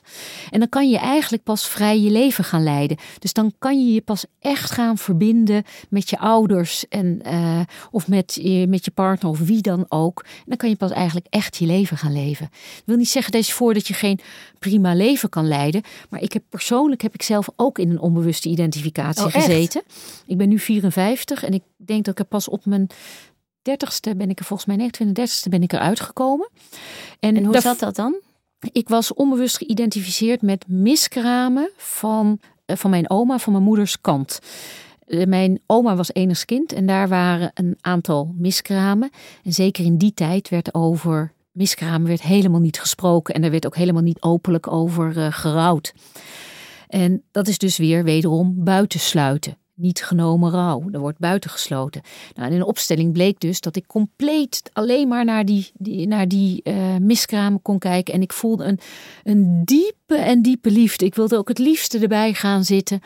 En 0.50 0.58
dan 0.58 0.68
kan 0.68 0.90
je 0.90 0.98
eigenlijk 0.98 1.42
pas 1.42 1.66
vrij 1.68 2.00
je 2.00 2.10
leven 2.10 2.44
gaan 2.44 2.62
leiden. 2.62 2.96
Dus 3.18 3.32
dan 3.32 3.52
kan 3.58 3.86
je 3.86 3.92
je 3.92 4.00
pas 4.00 4.24
echt 4.40 4.70
gaan 4.70 4.98
verbinden 4.98 5.62
met 5.90 6.10
je 6.10 6.18
ouders 6.18 6.88
en 6.88 7.22
eh, 7.22 7.60
of 7.90 8.08
met, 8.08 8.38
je- 8.42 8.66
met 8.68 8.84
je 8.84 8.90
partner 8.90 9.30
of 9.30 9.38
wie 9.38 9.60
dan 9.62 9.84
ook. 9.88 10.22
En 10.24 10.44
dan 10.46 10.56
kan 10.56 10.68
je 10.68 10.76
pas 10.76 10.90
eigenlijk 10.90 11.26
echt 11.30 11.56
je 11.56 11.66
leven 11.66 11.96
gaan 11.96 12.12
leven. 12.12 12.46
Ik 12.52 12.82
wil 12.86 12.96
niet 12.96 13.08
zeggen 13.08 13.31
deze 13.32 13.52
voor 13.52 13.74
dat 13.74 13.86
je 13.88 13.94
geen 13.94 14.18
prima 14.58 14.94
leven 14.94 15.28
kan 15.28 15.48
leiden. 15.48 15.82
Maar 16.08 16.22
ik 16.22 16.32
heb 16.32 16.42
persoonlijk 16.48 17.02
heb 17.02 17.14
ik 17.14 17.22
zelf 17.22 17.48
ook 17.56 17.78
in 17.78 17.90
een 17.90 18.00
onbewuste 18.00 18.48
identificatie 18.48 19.24
Oh, 19.24 19.34
echt? 19.34 19.44
gezeten. 19.44 19.82
Ik 20.26 20.36
ben 20.36 20.48
nu 20.48 20.58
54 20.58 21.44
en 21.44 21.52
ik 21.52 21.62
denk 21.76 22.04
dat 22.04 22.14
ik 22.14 22.20
er 22.20 22.26
pas 22.26 22.48
op 22.48 22.64
mijn 22.64 22.86
30ste 23.70 24.16
ben 24.16 24.30
ik 24.30 24.38
er 24.38 24.44
volgens 24.44 24.68
mij 24.68 24.76
29 24.76 25.44
30ste 25.44 25.48
ben 25.50 25.62
ik 25.62 25.72
eruit 25.72 26.00
gekomen. 26.00 26.48
En 27.20 27.44
hoe 27.44 27.60
zat 27.60 27.78
dat 27.78 27.96
dan? 27.96 28.14
ik 28.72 28.88
was 28.88 29.14
onbewust 29.14 29.56
geïdentificeerd 29.56 30.42
met 30.42 30.64
miskramen 30.68 31.70
van, 31.76 32.40
eh, 32.64 32.76
van 32.76 32.90
mijn 32.90 33.10
oma, 33.10 33.38
van 33.38 33.52
mijn 33.52 33.64
moeders 33.64 34.00
kant. 34.00 34.38
Eh, 35.06 35.26
Mijn 35.26 35.60
oma 35.66 35.96
was 35.96 36.12
enigskind 36.12 36.72
en 36.72 36.86
daar 36.86 37.08
waren 37.08 37.50
een 37.54 37.76
aantal 37.80 38.34
miskramen. 38.38 39.10
En 39.44 39.52
zeker 39.52 39.84
in 39.84 39.96
die 39.96 40.14
tijd 40.14 40.48
werd 40.48 40.74
over 40.74 41.32
miskramen 41.52 42.08
werd 42.08 42.22
helemaal 42.22 42.60
niet 42.60 42.80
gesproken. 42.80 43.34
En 43.34 43.40
daar 43.40 43.50
werd 43.50 43.66
ook 43.66 43.76
helemaal 43.76 44.02
niet 44.02 44.22
openlijk 44.22 44.72
over 44.72 45.18
eh, 45.18 45.26
gerouwd. 45.30 45.94
En 46.88 47.22
dat 47.30 47.48
is 47.48 47.58
dus 47.58 47.76
weer 47.76 48.04
wederom 48.04 48.64
buitensluiten. 48.64 49.56
Niet 49.74 50.04
genomen 50.04 50.50
rouw. 50.50 50.88
Er 50.92 51.00
wordt 51.00 51.18
buitengesloten. 51.18 52.02
Nou, 52.34 52.52
in 52.52 52.58
de 52.58 52.66
opstelling 52.66 53.12
bleek 53.12 53.40
dus 53.40 53.60
dat 53.60 53.76
ik 53.76 53.86
compleet 53.86 54.70
alleen 54.72 55.08
maar 55.08 55.24
naar 55.24 55.44
die, 55.44 55.70
die, 55.74 56.06
naar 56.06 56.28
die 56.28 56.62
miskramen 57.00 57.62
kon 57.62 57.78
kijken. 57.78 58.14
En 58.14 58.22
ik 58.22 58.32
voelde 58.32 58.64
een, 58.64 58.78
een 59.22 59.64
diepe 59.64 60.16
en 60.16 60.42
diepe 60.42 60.70
liefde. 60.70 61.04
Ik 61.04 61.14
wilde 61.14 61.36
ook 61.36 61.48
het 61.48 61.58
liefste 61.58 61.98
erbij 61.98 62.34
gaan 62.34 62.64
zitten. 62.64 63.00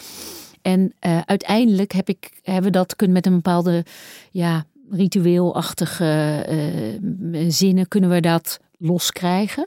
En 0.66 0.92
eh, 0.98 1.20
uiteindelijk 1.24 1.92
heb 1.92 2.08
ik, 2.08 2.40
hebben 2.42 2.64
we 2.64 2.70
dat 2.70 2.96
kunnen 2.96 3.16
met 3.16 3.26
een 3.26 3.34
bepaalde 3.34 3.84
ja, 4.30 4.66
ritueelachtige 4.90 6.44
eh, 6.46 7.44
zinnen 7.48 7.88
kunnen 7.88 8.10
we 8.10 8.20
dat 8.20 8.60
loskrijgen. 8.78 9.66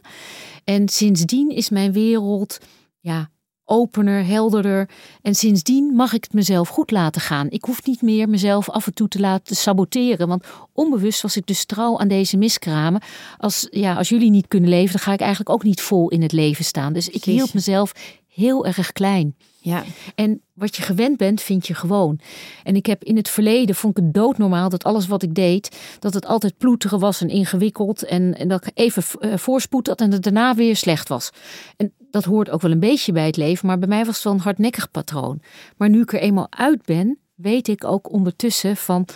En 0.64 0.90
sindsdien 0.90 1.50
is 1.50 1.70
mijn 1.70 1.92
wereld 1.92 2.58
ja, 3.00 3.30
opener, 3.70 4.26
helderder. 4.26 4.90
En 5.22 5.36
sindsdien 5.36 5.96
mag 5.96 6.14
ik 6.14 6.24
het 6.24 6.34
mezelf 6.34 6.68
goed 6.68 6.92
laten 6.92 7.22
gaan. 7.22 7.50
Ik 7.50 7.64
hoef 7.64 7.86
niet 7.86 8.02
meer 8.02 8.30
mezelf 8.30 8.70
af 8.70 8.86
en 8.86 8.94
toe 8.94 9.08
te 9.08 9.20
laten 9.20 9.56
saboteren. 9.56 10.28
Want 10.28 10.46
onbewust 10.74 11.22
was 11.22 11.38
ik 11.38 11.48
dus 11.48 11.66
trouw 11.66 12.00
aan 12.00 12.08
deze 12.08 12.38
miskramen. 12.38 13.02
Als, 13.38 13.68
ja, 13.72 13.96
als 13.96 14.10
jullie 14.10 14.30
niet 14.30 14.48
kunnen 14.48 14.70
leven, 14.70 14.92
dan 14.92 15.02
ga 15.02 15.14
ik 15.14 15.20
eigenlijk 15.20 15.50
ook 15.50 15.64
niet 15.64 15.82
vol 15.82 16.10
in 16.10 16.22
het 16.22 16.32
leven 16.32 16.66
staan. 16.66 16.94
Dus 16.94 17.10
ik 17.10 17.24
hield 17.24 17.54
mezelf 17.54 17.94
heel 18.40 18.66
erg 18.66 18.92
klein. 18.92 19.36
Ja. 19.62 19.84
En 20.16 20.42
wat 20.54 20.76
je 20.76 20.82
gewend 20.82 21.18
bent, 21.18 21.42
vind 21.42 21.68
je 21.68 21.74
gewoon. 21.74 22.20
En 22.64 22.76
ik 22.76 22.86
heb 22.86 23.04
in 23.04 23.16
het 23.16 23.30
verleden, 23.30 23.76
vond 23.76 23.98
ik 23.98 24.04
het 24.04 24.14
doodnormaal 24.14 24.70
dat 24.70 24.84
alles 24.84 25.08
wat 25.08 25.24
ik 25.24 25.36
deed, 25.36 25.78
dat 26.00 26.14
het 26.14 26.26
altijd 26.26 26.58
ploeterig 26.58 27.00
was 27.00 27.22
en 27.22 27.30
ingewikkeld. 27.30 28.04
En, 28.04 28.38
en 28.38 28.48
dat 28.48 28.66
ik 28.66 28.72
even 28.74 29.04
eh, 29.20 29.38
voorspoed 29.38 29.88
had 29.88 30.02
en 30.02 30.12
het 30.12 30.24
daarna 30.24 30.56
weer 30.56 30.76
slecht 30.76 31.08
was. 31.08 31.30
En 31.78 31.94
dat 32.12 32.24
hoort 32.24 32.50
ook 32.50 32.62
wel 32.62 32.72
een 32.72 32.80
beetje 32.80 33.12
bij 33.12 33.26
het 33.26 33.38
leven, 33.38 33.68
maar 33.68 33.80
bij 33.80 33.88
mij 33.88 34.06
was 34.06 34.16
het 34.16 34.24
wel 34.24 34.34
een 34.34 34.40
hardnekkig 34.40 34.92
patroon. 34.92 35.42
Maar 35.78 35.90
nu 35.90 36.02
ik 36.02 36.14
er 36.14 36.20
eenmaal 36.20 36.48
uit 36.50 36.86
ben, 36.86 37.18
weet 37.36 37.68
ik 37.68 37.84
ook 37.84 38.12
ondertussen 38.12 38.78
van, 38.78 39.08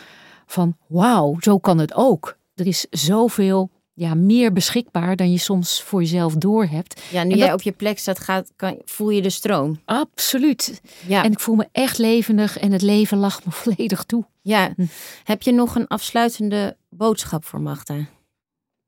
van 0.45 0.77
wauw, 0.87 1.35
zo 1.39 1.59
kan 1.59 1.77
het 1.77 1.93
ook. 1.93 2.37
Er 2.55 2.67
is 2.67 2.85
zoveel 2.89 3.69
ja, 3.93 4.13
meer 4.13 4.53
beschikbaar 4.53 5.15
dan 5.15 5.31
je 5.31 5.37
soms 5.37 5.81
voor 5.81 6.01
jezelf 6.01 6.33
doorhebt. 6.35 7.01
ja, 7.11 7.23
nu 7.23 7.35
jij 7.35 7.53
op 7.53 7.61
je 7.61 7.71
plek 7.71 7.99
staat, 7.99 8.19
gaat, 8.19 8.51
kan, 8.55 8.81
voel 8.85 9.09
je 9.09 9.21
de 9.21 9.29
stroom. 9.29 9.79
Absoluut. 9.85 10.81
Ja. 11.07 11.23
En 11.23 11.31
ik 11.31 11.39
voel 11.39 11.55
me 11.55 11.67
echt 11.71 11.97
levendig 11.97 12.59
en 12.59 12.71
het 12.71 12.81
leven 12.81 13.17
lacht 13.17 13.45
me 13.45 13.51
volledig 13.61 14.03
toe. 14.03 14.25
ja. 14.41 14.73
Hm. 14.75 14.85
Heb 15.23 15.41
je 15.41 15.51
nog 15.51 15.75
een 15.75 15.87
afsluitende 15.87 16.77
boodschap 16.89 17.45
voor 17.45 17.61
Magda? 17.61 17.95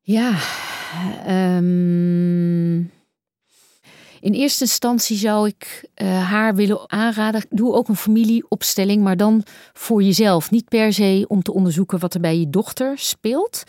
Ja. 0.01 0.37
ehm, 1.25 2.83
in 4.25 4.33
eerste 4.33 4.63
instantie 4.63 5.17
zou 5.17 5.47
ik 5.47 5.89
eh, 5.93 6.29
haar 6.29 6.55
willen 6.55 6.91
aanraden. 6.91 7.45
Doe 7.49 7.73
ook 7.73 7.88
een 7.88 7.95
familieopstelling, 7.95 9.03
maar 9.03 9.17
dan 9.17 9.43
voor 9.73 10.03
jezelf. 10.03 10.51
Niet 10.51 10.69
per 10.69 10.93
se 10.93 11.25
om 11.27 11.41
te 11.41 11.53
onderzoeken 11.53 11.99
wat 11.99 12.13
er 12.13 12.19
bij 12.19 12.39
je 12.39 12.49
dochter 12.49 12.97
speelt, 12.97 13.63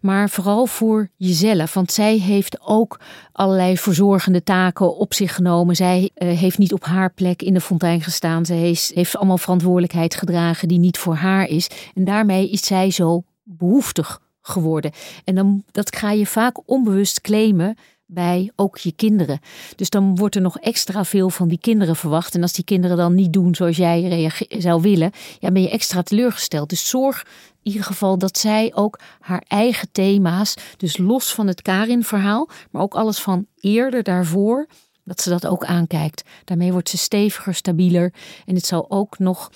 maar 0.00 0.30
vooral 0.30 0.66
voor 0.66 1.08
jezelf. 1.16 1.74
Want 1.74 1.92
zij 1.92 2.16
heeft 2.16 2.60
ook 2.60 3.00
allerlei 3.32 3.78
verzorgende 3.78 4.42
taken 4.42 4.96
op 4.96 5.14
zich 5.14 5.34
genomen. 5.34 5.76
Zij 5.76 6.10
eh, 6.14 6.38
heeft 6.38 6.58
niet 6.58 6.72
op 6.72 6.84
haar 6.84 7.12
plek 7.12 7.42
in 7.42 7.54
de 7.54 7.60
fontein 7.60 8.00
gestaan. 8.00 8.46
Zij 8.46 8.56
heeft, 8.56 8.90
heeft 8.94 9.16
allemaal 9.16 9.38
verantwoordelijkheid 9.38 10.14
gedragen 10.14 10.68
die 10.68 10.78
niet 10.78 10.98
voor 10.98 11.14
haar 11.14 11.48
is. 11.48 11.68
En 11.94 12.04
daarmee 12.04 12.50
is 12.50 12.66
zij 12.66 12.90
zo 12.90 13.22
behoeftig 13.42 14.20
geworden. 14.46 14.90
En 15.24 15.34
dan, 15.34 15.64
dat 15.70 15.96
ga 15.96 16.10
je 16.10 16.26
vaak 16.26 16.68
onbewust 16.68 17.20
claimen 17.20 17.76
bij 18.06 18.50
ook 18.56 18.78
je 18.78 18.92
kinderen. 18.92 19.40
Dus 19.76 19.90
dan 19.90 20.16
wordt 20.16 20.34
er 20.34 20.40
nog 20.40 20.58
extra 20.58 21.04
veel 21.04 21.30
van 21.30 21.48
die 21.48 21.58
kinderen 21.58 21.96
verwacht. 21.96 22.34
En 22.34 22.42
als 22.42 22.52
die 22.52 22.64
kinderen 22.64 22.96
dan 22.96 23.14
niet 23.14 23.32
doen 23.32 23.54
zoals 23.54 23.76
jij 23.76 24.30
zou 24.58 24.82
willen, 24.82 25.10
ja, 25.38 25.50
ben 25.50 25.62
je 25.62 25.70
extra 25.70 26.02
teleurgesteld. 26.02 26.68
Dus 26.68 26.88
zorg 26.88 27.26
in 27.62 27.70
ieder 27.70 27.84
geval 27.84 28.18
dat 28.18 28.38
zij 28.38 28.72
ook 28.74 29.00
haar 29.20 29.44
eigen 29.48 29.88
thema's, 29.92 30.54
dus 30.76 30.96
los 30.96 31.34
van 31.34 31.46
het 31.46 31.62
Karin-verhaal, 31.62 32.48
maar 32.70 32.82
ook 32.82 32.94
alles 32.94 33.18
van 33.18 33.46
eerder 33.60 34.02
daarvoor, 34.02 34.66
dat 35.04 35.20
ze 35.20 35.28
dat 35.30 35.46
ook 35.46 35.64
aankijkt. 35.64 36.22
Daarmee 36.44 36.72
wordt 36.72 36.88
ze 36.88 36.96
steviger, 36.96 37.54
stabieler. 37.54 38.12
En 38.46 38.54
het 38.54 38.66
zal 38.66 38.90
ook 38.90 39.18
nog 39.18 39.50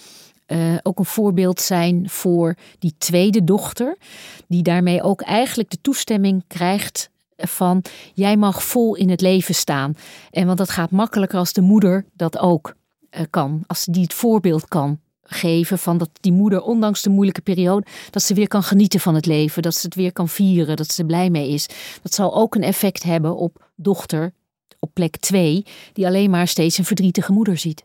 uh, 0.46 0.76
ook 0.82 0.98
een 0.98 1.04
voorbeeld 1.04 1.60
zijn 1.60 2.10
voor 2.10 2.56
die 2.78 2.94
tweede 2.98 3.44
dochter, 3.44 3.96
die 4.46 4.62
daarmee 4.62 5.02
ook 5.02 5.20
eigenlijk 5.20 5.70
de 5.70 5.80
toestemming 5.80 6.44
krijgt 6.46 7.10
van 7.46 7.84
jij 8.14 8.36
mag 8.36 8.62
vol 8.62 8.94
in 8.94 9.10
het 9.10 9.20
leven 9.20 9.54
staan. 9.54 9.94
En 10.30 10.46
want 10.46 10.58
dat 10.58 10.70
gaat 10.70 10.90
makkelijker 10.90 11.38
als 11.38 11.52
de 11.52 11.60
moeder 11.60 12.04
dat 12.12 12.38
ook 12.38 12.74
uh, 13.10 13.20
kan, 13.30 13.64
als 13.66 13.84
die 13.84 14.02
het 14.02 14.14
voorbeeld 14.14 14.68
kan 14.68 15.00
geven 15.22 15.78
van 15.78 15.98
dat 15.98 16.10
die 16.20 16.32
moeder, 16.32 16.62
ondanks 16.62 17.02
de 17.02 17.10
moeilijke 17.10 17.40
periode, 17.40 17.86
dat 18.10 18.22
ze 18.22 18.34
weer 18.34 18.48
kan 18.48 18.62
genieten 18.62 19.00
van 19.00 19.14
het 19.14 19.26
leven, 19.26 19.62
dat 19.62 19.74
ze 19.74 19.86
het 19.86 19.94
weer 19.94 20.12
kan 20.12 20.28
vieren, 20.28 20.76
dat 20.76 20.92
ze 20.92 21.00
er 21.00 21.06
blij 21.06 21.30
mee 21.30 21.48
is. 21.50 21.68
Dat 22.02 22.14
zal 22.14 22.34
ook 22.34 22.54
een 22.54 22.62
effect 22.62 23.02
hebben 23.02 23.36
op 23.36 23.70
dochter 23.76 24.32
op 24.80 24.90
plek 24.92 25.16
2, 25.16 25.64
die 25.92 26.06
alleen 26.06 26.30
maar 26.30 26.48
steeds 26.48 26.78
een 26.78 26.84
verdrietige 26.84 27.32
moeder 27.32 27.58
ziet. 27.58 27.84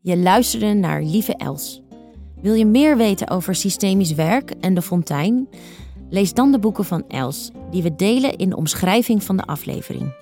Je 0.00 0.16
luisterde 0.16 0.74
naar 0.74 1.02
Lieve 1.02 1.36
Els. 1.36 1.82
Wil 2.40 2.54
je 2.54 2.66
meer 2.66 2.96
weten 2.96 3.30
over 3.30 3.54
systemisch 3.54 4.12
werk 4.12 4.50
en 4.60 4.74
de 4.74 4.82
fontein? 4.82 5.48
Lees 6.10 6.34
dan 6.34 6.52
de 6.52 6.58
boeken 6.58 6.84
van 6.84 7.04
Els, 7.08 7.50
die 7.70 7.82
we 7.82 7.94
delen 7.94 8.36
in 8.36 8.48
de 8.48 8.56
omschrijving 8.56 9.22
van 9.22 9.36
de 9.36 9.44
aflevering. 9.44 10.14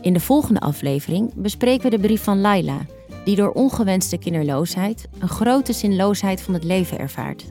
In 0.00 0.12
de 0.12 0.20
volgende 0.20 0.60
aflevering 0.60 1.34
bespreken 1.34 1.90
we 1.90 1.96
de 1.96 2.02
brief 2.02 2.22
van 2.22 2.40
Laila, 2.40 2.78
die 3.24 3.36
door 3.36 3.50
ongewenste 3.50 4.18
kinderloosheid 4.18 5.08
een 5.18 5.28
grote 5.28 5.72
zinloosheid 5.72 6.40
van 6.42 6.54
het 6.54 6.64
leven 6.64 6.98
ervaart. 6.98 7.44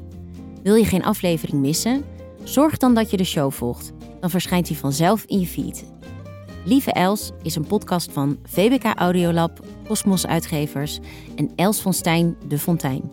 Wil 0.64 0.76
je 0.76 0.86
geen 0.86 1.04
aflevering 1.04 1.62
missen? 1.62 2.04
Zorg 2.44 2.78
dan 2.78 2.94
dat 2.94 3.12
je 3.12 3.18
de 3.18 3.24
show 3.24 3.52
volgt. 3.52 3.92
Dan 4.20 4.30
verschijnt 4.30 4.68
hij 4.68 4.78
vanzelf 4.78 5.24
in 5.24 5.40
je 5.40 5.48
feed. 5.48 5.86
Lieve 6.66 6.92
Els 6.92 7.32
is 7.42 7.56
een 7.56 7.68
podcast 7.68 8.12
van 8.12 8.38
VBK 8.44 8.84
Audiolab, 8.84 9.60
Cosmos 9.88 10.28
Uitgevers 10.28 11.00
en 11.36 11.52
Els 11.56 11.80
van 11.80 11.94
Stijn 11.94 12.36
de 12.48 12.60
Fontein. 12.60 13.12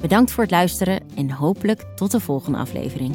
Bedankt 0.00 0.30
voor 0.30 0.42
het 0.42 0.52
luisteren 0.52 1.00
en 1.14 1.30
hopelijk 1.30 1.86
tot 1.94 2.10
de 2.10 2.20
volgende 2.20 2.58
aflevering. 2.58 3.14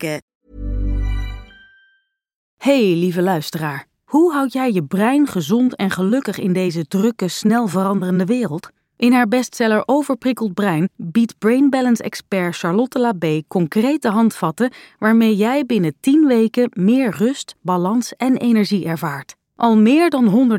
Hey, 2.57 2.95
lieve 2.95 3.21
luisteraar. 3.21 3.85
Hoe 4.03 4.33
houd 4.33 4.53
jij 4.53 4.71
je 4.71 4.83
brein 4.83 5.27
gezond 5.27 5.75
en 5.75 5.89
gelukkig 5.89 6.39
in 6.39 6.53
deze 6.53 6.87
drukke, 6.87 7.27
snel 7.27 7.67
veranderende 7.67 8.25
wereld? 8.25 8.69
In 8.95 9.13
haar 9.13 9.27
bestseller 9.27 9.83
Overprikkeld 9.85 10.53
Brein 10.53 10.89
biedt 10.95 11.37
Brain 11.37 11.69
Balance 11.69 12.03
expert 12.03 12.57
Charlotte 12.57 12.99
Labé 12.99 13.43
concrete 13.47 14.09
handvatten 14.09 14.71
waarmee 14.97 15.35
jij 15.35 15.65
binnen 15.65 15.95
10 15.99 16.25
weken 16.25 16.69
meer 16.73 17.15
rust, 17.17 17.55
balans 17.61 18.15
en 18.15 18.37
energie 18.37 18.85
ervaart. 18.85 19.35
Al 19.55 19.77
meer 19.77 20.09
dan 20.09 20.57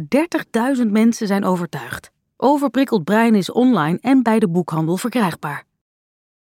130.000 0.80 0.86
mensen 0.86 1.26
zijn 1.26 1.44
overtuigd. 1.44 2.10
Overprikkeld 2.36 3.04
Brein 3.04 3.34
is 3.34 3.52
online 3.52 3.98
en 4.00 4.22
bij 4.22 4.38
de 4.38 4.48
boekhandel 4.48 4.96
verkrijgbaar. 4.96 5.64